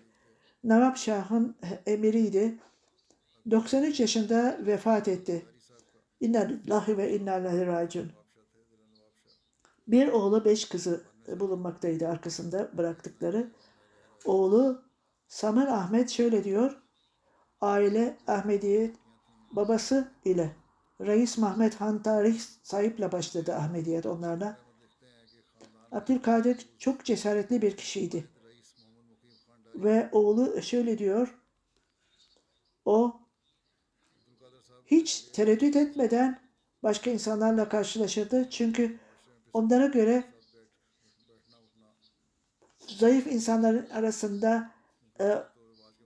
Nawab 0.64 0.96
Şah'ın 0.96 1.56
e, 1.62 1.92
emiriydi. 1.92 2.58
93 3.50 4.00
yaşında 4.00 4.58
vefat 4.66 5.08
etti. 5.08 5.46
İnna 6.20 6.40
lillahi 6.40 6.98
ve 6.98 7.16
inna 7.16 7.38
ileyhi 7.38 7.66
raciun. 7.66 8.12
Bir 9.88 10.08
oğlu 10.08 10.44
beş 10.44 10.64
kızı 10.64 11.00
bulunmaktaydı 11.40 12.08
arkasında 12.08 12.70
bıraktıkları. 12.78 13.50
Oğlu 14.24 14.82
Samer 15.32 15.66
Ahmet 15.66 16.10
şöyle 16.10 16.44
diyor. 16.44 16.82
Aile 17.60 18.18
Ahmediye 18.26 18.92
babası 19.50 20.12
ile 20.24 20.56
Reis 21.00 21.38
Mahmet 21.38 21.80
Han 21.80 22.02
Tarih 22.02 22.40
sahiple 22.62 23.12
başladı 23.12 23.54
Ahmediyet 23.54 24.06
onlarla. 24.06 24.58
Abdülkadir 25.92 26.66
çok 26.78 27.04
cesaretli 27.04 27.62
bir 27.62 27.76
kişiydi. 27.76 28.28
Ve 29.74 30.08
oğlu 30.12 30.62
şöyle 30.62 30.98
diyor. 30.98 31.38
O 32.84 33.20
hiç 34.86 35.20
tereddüt 35.20 35.76
etmeden 35.76 36.40
başka 36.82 37.10
insanlarla 37.10 37.68
karşılaşırdı. 37.68 38.50
Çünkü 38.50 38.98
onlara 39.52 39.86
göre 39.86 40.24
zayıf 42.98 43.26
insanların 43.26 43.90
arasında 43.90 44.81
e, 45.20 45.38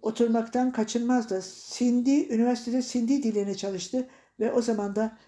oturmaktan 0.03 0.73
kaçınmazdı. 0.73 1.43
Sindi, 1.43 2.35
üniversitede 2.35 2.83
Sindi 2.83 3.23
dilini 3.23 3.57
çalıştı 3.57 4.09
ve 4.41 4.53
o 4.53 4.63
zaman 4.63 4.97
da 4.97 5.19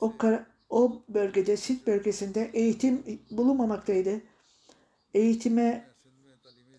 o, 0.00 0.14
o 0.70 1.02
bölgede, 1.08 1.56
Sint 1.56 1.86
bölgesinde 1.86 2.50
eğitim 2.54 3.20
bulunmamaktaydı. 3.30 4.20
Eğitime 5.14 5.90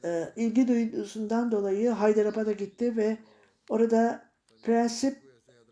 e, 0.06 0.34
ilgi 0.36 0.68
duyduğundan 0.68 1.52
dolayı 1.52 1.90
Haydarabad'a 1.90 2.52
gitti 2.52 2.98
ve 2.98 3.18
orada 3.70 4.30
prensip 4.64 5.18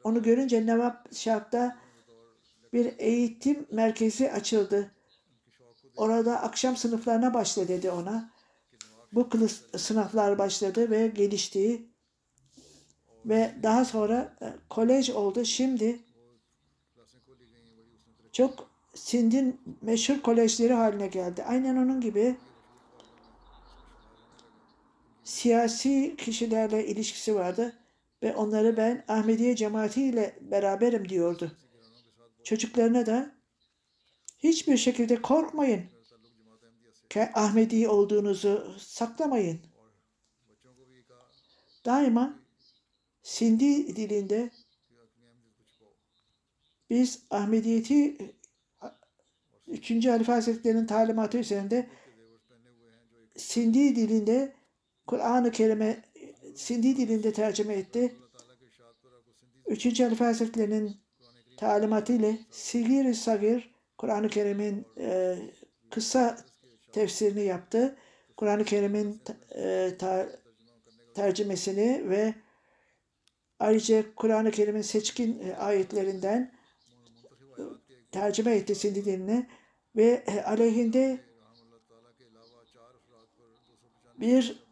onu 0.03 0.23
görünce 0.23 0.65
Nevap 0.65 1.15
Şah'ta 1.15 1.77
bir 2.73 2.93
eğitim 2.97 3.67
merkezi 3.71 4.31
açıldı. 4.31 4.91
Orada 5.95 6.41
akşam 6.41 6.77
sınıflarına 6.77 7.33
başla 7.33 7.67
dedi 7.67 7.91
ona. 7.91 8.38
Bu 9.11 9.29
sınıflar 9.77 10.37
başladı 10.37 10.91
ve 10.91 11.07
gelişti. 11.07 11.85
Ve 13.25 13.55
daha 13.63 13.85
sonra 13.85 14.37
e, 14.41 14.45
kolej 14.69 15.09
oldu. 15.09 15.45
Şimdi 15.45 15.99
çok 18.31 18.69
Sind'in 18.93 19.61
meşhur 19.81 20.21
kolejleri 20.21 20.73
haline 20.73 21.07
geldi. 21.07 21.43
Aynen 21.43 21.75
onun 21.75 22.01
gibi 22.01 22.35
siyasi 25.23 26.15
kişilerle 26.17 26.87
ilişkisi 26.87 27.35
vardı 27.35 27.73
ve 28.23 28.35
onları 28.35 28.77
ben 28.77 29.05
Ahmediye 29.07 29.55
cemaatiyle 29.55 30.39
beraberim 30.41 31.09
diyordu. 31.09 31.57
Çocuklarına 32.43 33.05
da 33.05 33.31
hiçbir 34.39 34.77
şekilde 34.77 35.21
korkmayın. 35.21 35.98
Ahmedi 37.17 37.87
olduğunuzu 37.87 38.75
saklamayın. 38.79 39.59
Daima 41.85 42.39
Sindi 43.23 43.95
dilinde 43.95 44.49
biz 46.89 47.23
Ahmediyeti 47.29 48.17
3. 49.67 50.05
Halife 50.05 50.31
Hazretleri'nin 50.31 50.85
talimatı 50.85 51.37
üzerinde 51.37 51.89
Sindi 53.37 53.95
dilinde 53.95 54.53
Kur'an-ı 55.07 55.51
Kerim'e 55.51 56.03
Sindi 56.55 56.97
dilinde 56.97 57.33
tercüme 57.33 57.73
etti. 57.73 58.15
3. 59.65 59.99
Halife 59.99 60.23
Hazretleri'nin 60.23 60.97
talimatı 61.57 62.13
ile 62.13 62.39
Sigir-i 62.51 63.15
Sagir 63.15 63.75
Kur'an-ı 63.97 64.29
Kerim'in 64.29 64.85
e, 64.97 65.37
kısa 65.91 66.48
tefsirini 66.91 67.43
yaptı. 67.43 67.97
Kur'an-ı 68.37 68.65
Kerim'in 68.65 69.21
e, 69.55 69.91
tercümesini 71.15 72.09
ve 72.09 72.33
ayrıca 73.59 74.15
Kur'an-ı 74.15 74.51
Kerim'in 74.51 74.81
seçkin 74.81 75.39
e, 75.39 75.55
ayetlerinden 75.55 76.51
e, 77.57 77.61
tercüme 78.11 78.55
etti 78.55 78.75
Sindi 78.75 79.47
ve 79.95 80.23
e, 80.27 80.41
aleyhinde 80.41 81.19
bir 84.19 84.63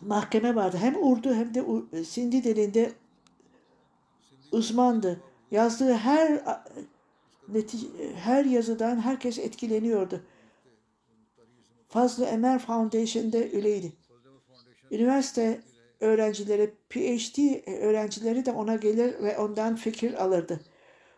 mahkeme 0.00 0.54
vardı. 0.54 0.76
Hem 0.76 0.96
Urdu 1.04 1.34
hem 1.34 1.54
de 1.54 2.04
Sindi 2.04 2.44
dilinde 2.44 2.92
uzmandı. 4.52 5.20
Yazdığı 5.50 5.94
her 5.94 6.42
her 8.16 8.44
yazıdan 8.44 9.00
herkes 9.00 9.38
etkileniyordu. 9.38 10.22
Fazlı 11.88 12.24
Emer 12.24 12.58
Foundation'da 12.58 13.38
öyleydi. 13.38 13.92
Üniversite 14.90 15.60
öğrencileri, 16.00 16.74
PhD 16.90 17.66
öğrencileri 17.68 18.46
de 18.46 18.52
ona 18.52 18.76
gelir 18.76 19.22
ve 19.22 19.38
ondan 19.38 19.76
fikir 19.76 20.24
alırdı. 20.24 20.60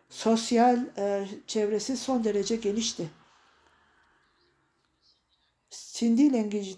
Sosyal 0.09 0.85
e, 0.97 1.27
çevresi 1.47 1.97
son 1.97 2.23
derece 2.23 2.55
genişti. 2.55 3.09
Sindi 5.69 6.33
language, 6.33 6.69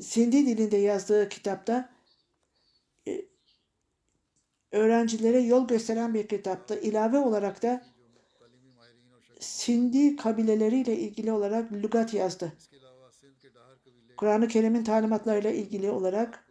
Sindi 0.00 0.46
dilinde 0.46 0.76
yazdığı 0.76 1.28
kitapta 1.28 1.90
e, 3.08 3.24
öğrencilere 4.72 5.40
yol 5.40 5.68
gösteren 5.68 6.14
bir 6.14 6.28
kitaptı. 6.28 6.80
İlave 6.80 7.18
olarak 7.18 7.62
da 7.62 7.93
Sindi 9.44 10.16
kabileleriyle 10.16 10.98
ilgili 10.98 11.32
olarak 11.32 11.72
lügat 11.72 12.14
yazdı. 12.14 12.52
Kur'an-ı 14.16 14.48
Kerim'in 14.48 14.84
talimatlarıyla 14.84 15.50
ilgili 15.50 15.90
olarak 15.90 16.44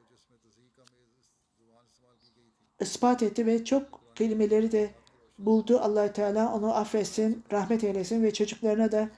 ispat 2.79 3.23
etti 3.23 3.45
ve 3.45 3.65
çok 3.65 4.15
kelimeleri 4.15 4.71
de 4.71 4.91
buldu. 5.39 5.79
allah 5.79 6.13
Teala 6.13 6.53
onu 6.53 6.73
affetsin, 6.75 7.43
rahmet 7.51 7.83
eylesin 7.83 8.23
ve 8.23 8.33
çocuklarına 8.33 8.91
da 8.91 9.09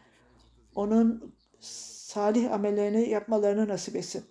onun 0.76 1.36
salih 1.59 2.53
amellerini 2.53 3.09
yapmalarını 3.09 3.67
nasip 3.67 3.95
etsin. 3.95 4.26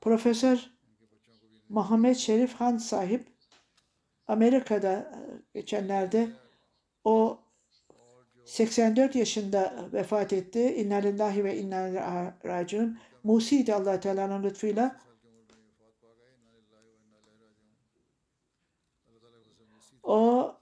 Profesör 0.00 0.70
Muhammed 1.68 2.16
Şerif 2.16 2.54
Han 2.54 2.78
sahip 2.78 3.26
Amerika'da 4.26 5.18
geçenlerde 5.54 6.28
o 7.04 7.41
84 8.44 9.14
yaşında 9.14 9.88
vefat 9.92 10.32
etti. 10.32 10.74
İnna 10.74 10.96
lillahi 10.96 11.44
ve 11.44 11.58
inna 11.58 11.88
ileyhi 11.88 12.32
raciun. 12.44 12.98
Musi'ydi 13.24 13.74
allah 13.74 14.00
Teala'nın 14.00 14.42
lütfuyla. 14.42 15.00
O 20.02 20.54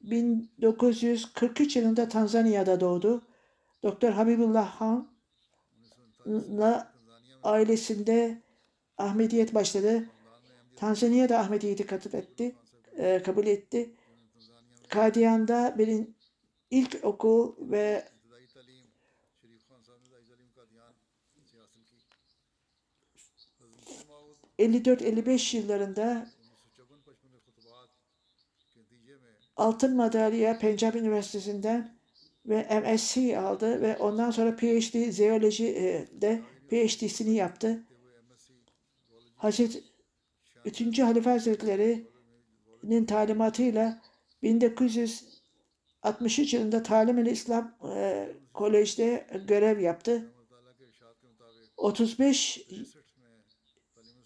1943 0.00 1.76
yılında 1.76 2.08
Tanzanya'da 2.08 2.80
doğdu. 2.80 3.22
Doktor 3.82 4.10
Habibullah 4.10 4.80
Han'la 6.26 6.92
ailesinde 7.42 8.42
Ahmediyet 8.98 9.54
başladı. 9.54 10.08
Tanzanya'da 10.76 11.38
Ahmediyeti 11.38 11.86
kabul 11.86 12.12
etti. 12.18 12.54
e, 12.96 13.22
kabul 13.22 13.46
etti. 13.46 13.94
Kadiyan'da 14.88 15.74
bir 15.78 16.06
ilk 16.70 17.04
okul 17.04 17.70
ve 17.70 18.08
...54-55 24.58 25.56
yıllarında 25.56 26.30
altın 29.56 29.96
madalya 29.96 30.58
Pencap 30.58 30.96
Üniversitesi'nden 30.96 31.98
ve 32.46 32.80
MSc 32.80 33.36
aldı 33.36 33.82
ve 33.82 33.96
ondan 33.96 34.30
sonra 34.30 34.56
PhD 34.56 35.10
Zeoloji'de 35.10 36.42
PhD'sini 36.68 37.34
yaptı. 37.34 37.84
Hazret 39.36 39.82
3. 40.64 40.98
Halife 40.98 41.30
Hazretleri'nin 41.30 43.04
talimatıyla 43.04 44.02
1900 44.42 45.37
63 46.02 46.54
yılında 46.54 46.82
Talim-i 46.82 47.30
İslam 47.30 47.76
e, 47.94 48.28
Kolej'de 48.54 49.26
görev 49.48 49.80
yaptı. 49.80 50.32
35 51.76 52.66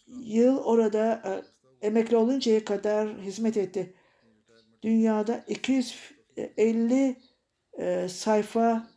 yıl 0.06 0.58
orada 0.58 1.22
e, 1.26 1.86
emekli 1.86 2.16
oluncaya 2.16 2.64
kadar 2.64 3.18
hizmet 3.18 3.56
etti. 3.56 3.94
Dünyada 4.82 5.44
250 5.48 7.16
e, 7.78 8.08
sayfa 8.08 8.88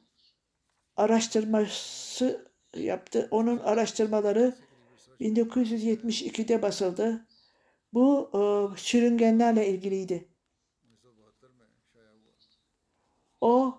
araştırması 0.95 2.51
yaptı. 2.75 3.27
Onun 3.31 3.57
araştırmaları 3.57 4.55
1972'de 5.21 6.61
basıldı. 6.61 7.27
Bu 7.93 8.29
e, 8.33 8.39
sürüngenlerle 8.77 9.67
ilgiliydi. 9.67 10.34
O 13.45 13.77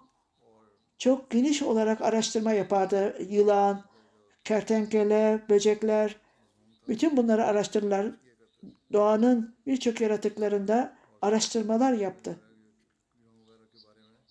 çok 0.99 1.31
geniş 1.31 1.62
olarak 1.62 2.01
araştırma 2.01 2.53
yapardı. 2.53 3.17
Yılan, 3.29 3.85
kertenkele, 4.45 5.43
böcekler, 5.49 6.17
bütün 6.89 7.17
bunları 7.17 7.45
araştırırlar. 7.45 8.07
Doğanın 8.93 9.57
birçok 9.67 10.01
yaratıklarında 10.01 10.97
araştırmalar 11.23 11.93
yaptı. 11.93 12.41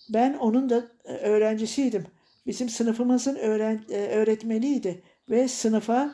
Ben 0.10 0.34
onun 0.34 0.70
da 0.70 0.84
e, 1.06 1.14
öğrencisiydim. 1.14 2.08
Bizim 2.48 2.70
sınıfımızın 2.70 3.36
öğren, 3.36 3.86
e, 3.90 4.08
öğretmeniydi 4.08 5.04
ve 5.30 5.48
sınıfa 5.48 6.14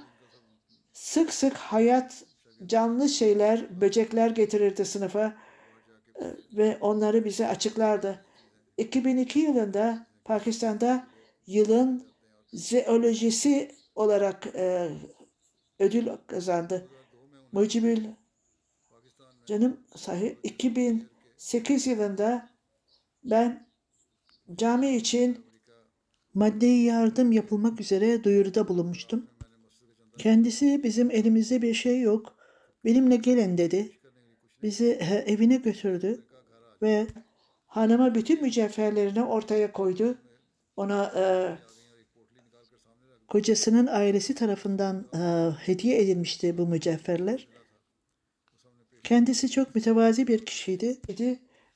sık 0.93 1.33
sık 1.33 1.53
hayat, 1.53 2.23
canlı 2.65 3.09
şeyler, 3.09 3.81
böcekler 3.81 4.29
getirirdi 4.29 4.85
sınıfa 4.85 5.33
E, 6.21 6.25
ve 6.57 6.77
onları 6.81 7.25
bize 7.25 7.47
açıklardı. 7.47 8.25
2002 8.81 9.39
yılında 9.39 10.07
Pakistan'da 10.25 11.07
yılın 11.47 12.03
zeolojisi 12.53 13.75
olarak 13.95 14.47
e, 14.55 14.89
ödül 15.79 16.07
kazandı. 16.27 16.87
Mucibül 17.51 18.05
canım 19.45 19.79
sahi 19.95 20.37
2008 20.43 21.87
yılında 21.87 22.49
ben 23.23 23.67
cami 24.55 24.95
için 24.95 25.45
maddi 26.33 26.65
yardım 26.65 27.31
yapılmak 27.31 27.81
üzere 27.81 28.23
duyuruda 28.23 28.67
bulunmuştum. 28.67 29.27
Kendisi 30.17 30.83
bizim 30.83 31.11
elimizde 31.11 31.61
bir 31.61 31.73
şey 31.73 32.01
yok. 32.01 32.35
Benimle 32.85 33.15
gelin 33.15 33.57
dedi. 33.57 33.91
Bizi 34.63 34.85
evine 35.25 35.55
götürdü 35.55 36.25
ve 36.81 37.07
hanıma 37.71 38.15
bütün 38.15 38.41
mücevherlerini 38.41 39.23
ortaya 39.23 39.71
koydu. 39.71 40.17
Ona 40.75 41.11
e, 41.15 41.23
kocasının 43.27 43.87
ailesi 43.87 44.35
tarafından 44.35 45.05
e, 45.13 45.51
hediye 45.65 46.01
edilmişti 46.01 46.57
bu 46.57 46.67
mücevherler. 46.67 47.47
Kendisi 49.03 49.49
çok 49.49 49.75
mütevazi 49.75 50.27
bir 50.27 50.45
kişiydi. 50.45 51.01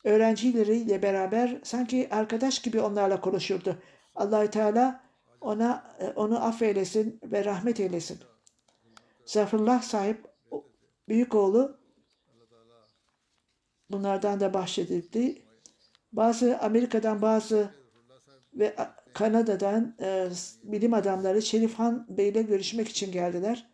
Öğrencileriyle 0.04 1.02
beraber 1.02 1.60
sanki 1.64 2.08
arkadaş 2.12 2.60
gibi 2.60 2.82
onlarla 2.82 3.22
konuşurdu. 3.22 3.78
Allahü 4.16 4.48
Teala 4.48 5.04
ona 5.42 5.96
e, 6.00 6.08
onu 6.08 6.46
affeylesin 6.46 7.20
ve 7.24 7.46
rahmet 7.46 7.80
eylesin. 7.80 8.20
Zaferullah 9.26 9.82
sahip 9.82 10.26
büyük 11.10 11.36
oğlu 11.36 11.78
bunlardan 13.92 14.40
da 14.40 14.54
bahsedildi. 14.54 15.45
Bazı 16.16 16.60
Amerika'dan 16.60 17.22
bazı 17.22 17.72
ve 18.54 18.76
Kanada'dan 19.14 19.96
e, 20.02 20.30
bilim 20.64 20.94
adamları 20.94 21.42
Şerif 21.42 21.74
Han 21.74 22.06
Bey 22.10 22.30
ile 22.30 22.42
görüşmek 22.42 22.88
için 22.88 23.12
geldiler. 23.12 23.70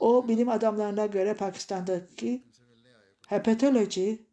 O 0.00 0.28
bilim 0.28 0.48
adamlarına 0.48 1.06
göre 1.06 1.34
Pakistan'daki 1.34 2.44
hepatoloji 3.26 4.26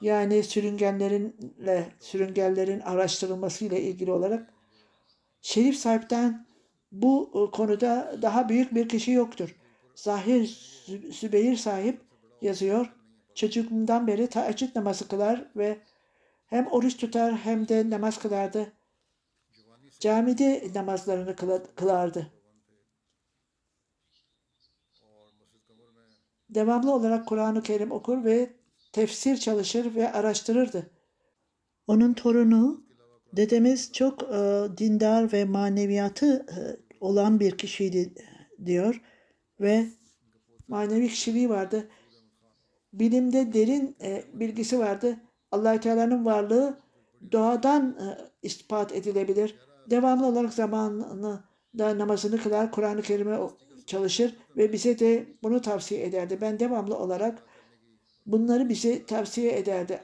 yani 0.00 0.42
sürüngenlerinle 0.42 1.92
sürüngenlerin 2.00 2.80
araştırılması 2.80 3.64
ile 3.64 3.80
ilgili 3.80 4.12
olarak 4.12 4.54
Şerif 5.40 5.76
Sahip'ten 5.76 6.46
bu 6.92 7.30
e, 7.34 7.56
konuda 7.56 8.18
daha 8.22 8.48
büyük 8.48 8.74
bir 8.74 8.88
kişi 8.88 9.10
yoktur. 9.10 9.59
Zahir 10.02 10.46
Sübeyir 11.12 11.56
sahip 11.56 12.00
yazıyor. 12.42 12.92
Çocukluğumdan 13.34 14.06
beri 14.06 14.26
teheccüd 14.26 14.76
namazı 14.76 15.08
kılar 15.08 15.50
ve 15.56 15.78
hem 16.46 16.66
oruç 16.66 16.96
tutar 16.96 17.36
hem 17.36 17.68
de 17.68 17.90
namaz 17.90 18.18
kılardı. 18.18 18.72
Camide 20.00 20.70
namazlarını 20.74 21.36
kılardı. 21.76 22.32
Devamlı 26.50 26.94
olarak 26.94 27.28
Kur'an-ı 27.28 27.62
Kerim 27.62 27.90
okur 27.90 28.24
ve 28.24 28.50
tefsir 28.92 29.36
çalışır 29.36 29.94
ve 29.94 30.12
araştırırdı. 30.12 30.90
Onun 31.86 32.14
torunu 32.14 32.84
dedemiz 33.32 33.92
çok 33.92 34.22
e, 34.22 34.66
dindar 34.78 35.32
ve 35.32 35.44
maneviyatı 35.44 36.36
e, 36.36 36.58
olan 37.00 37.40
bir 37.40 37.58
kişiydi 37.58 38.14
diyor 38.64 39.02
ve 39.60 39.86
manevi 40.68 41.08
kişiliği 41.08 41.50
vardı. 41.50 41.88
Bilimde 42.92 43.52
derin 43.52 43.96
e, 44.02 44.24
bilgisi 44.34 44.78
vardı. 44.78 45.16
allah 45.52 45.80
Teala'nın 45.80 46.24
varlığı 46.24 46.78
doğadan 47.32 47.96
e, 48.00 48.06
ispat 48.42 48.92
edilebilir. 48.92 49.58
Devamlı 49.90 50.26
olarak 50.26 50.52
zamanını 50.52 51.44
da 51.78 51.98
namazını 51.98 52.42
kılar, 52.42 52.72
Kur'an-ı 52.72 53.02
Kerim'e 53.02 53.38
çalışır 53.86 54.36
ve 54.56 54.72
bize 54.72 54.98
de 54.98 55.26
bunu 55.42 55.60
tavsiye 55.60 56.04
ederdi. 56.04 56.38
Ben 56.40 56.58
devamlı 56.60 56.98
olarak 56.98 57.42
bunları 58.26 58.68
bize 58.68 59.04
tavsiye 59.04 59.58
ederdi. 59.58 60.00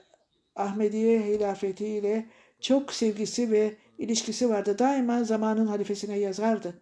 Ahmediye 0.57 1.21
hilafetiyle 1.21 2.27
çok 2.61 2.93
sevgisi 2.93 3.51
ve 3.51 3.77
ilişkisi 3.99 4.49
vardı. 4.49 4.79
Daima 4.79 5.25
zamanın 5.25 5.67
halifesine 5.67 6.19
yazardı. 6.19 6.75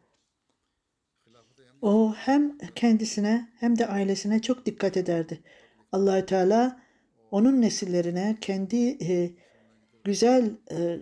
O 1.84 2.14
hem 2.16 2.58
kendisine 2.74 3.48
hem 3.60 3.78
de 3.78 3.86
ailesine 3.86 4.42
çok 4.42 4.66
dikkat 4.66 4.96
ederdi. 4.96 5.40
Allahü 5.92 6.26
Teala 6.26 6.80
onun 7.30 7.60
nesillerine 7.60 8.36
kendi 8.40 9.04
e, 9.04 9.30
güzel 10.04 10.50
e, 10.70 10.98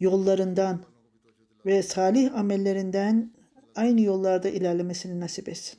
yollarından 0.00 0.80
ve 1.66 1.82
salih 1.82 2.34
amellerinden 2.34 3.32
aynı 3.74 4.00
yollarda 4.00 4.48
ilerlemesini 4.48 5.20
nasip 5.20 5.48
etsin. 5.48 5.78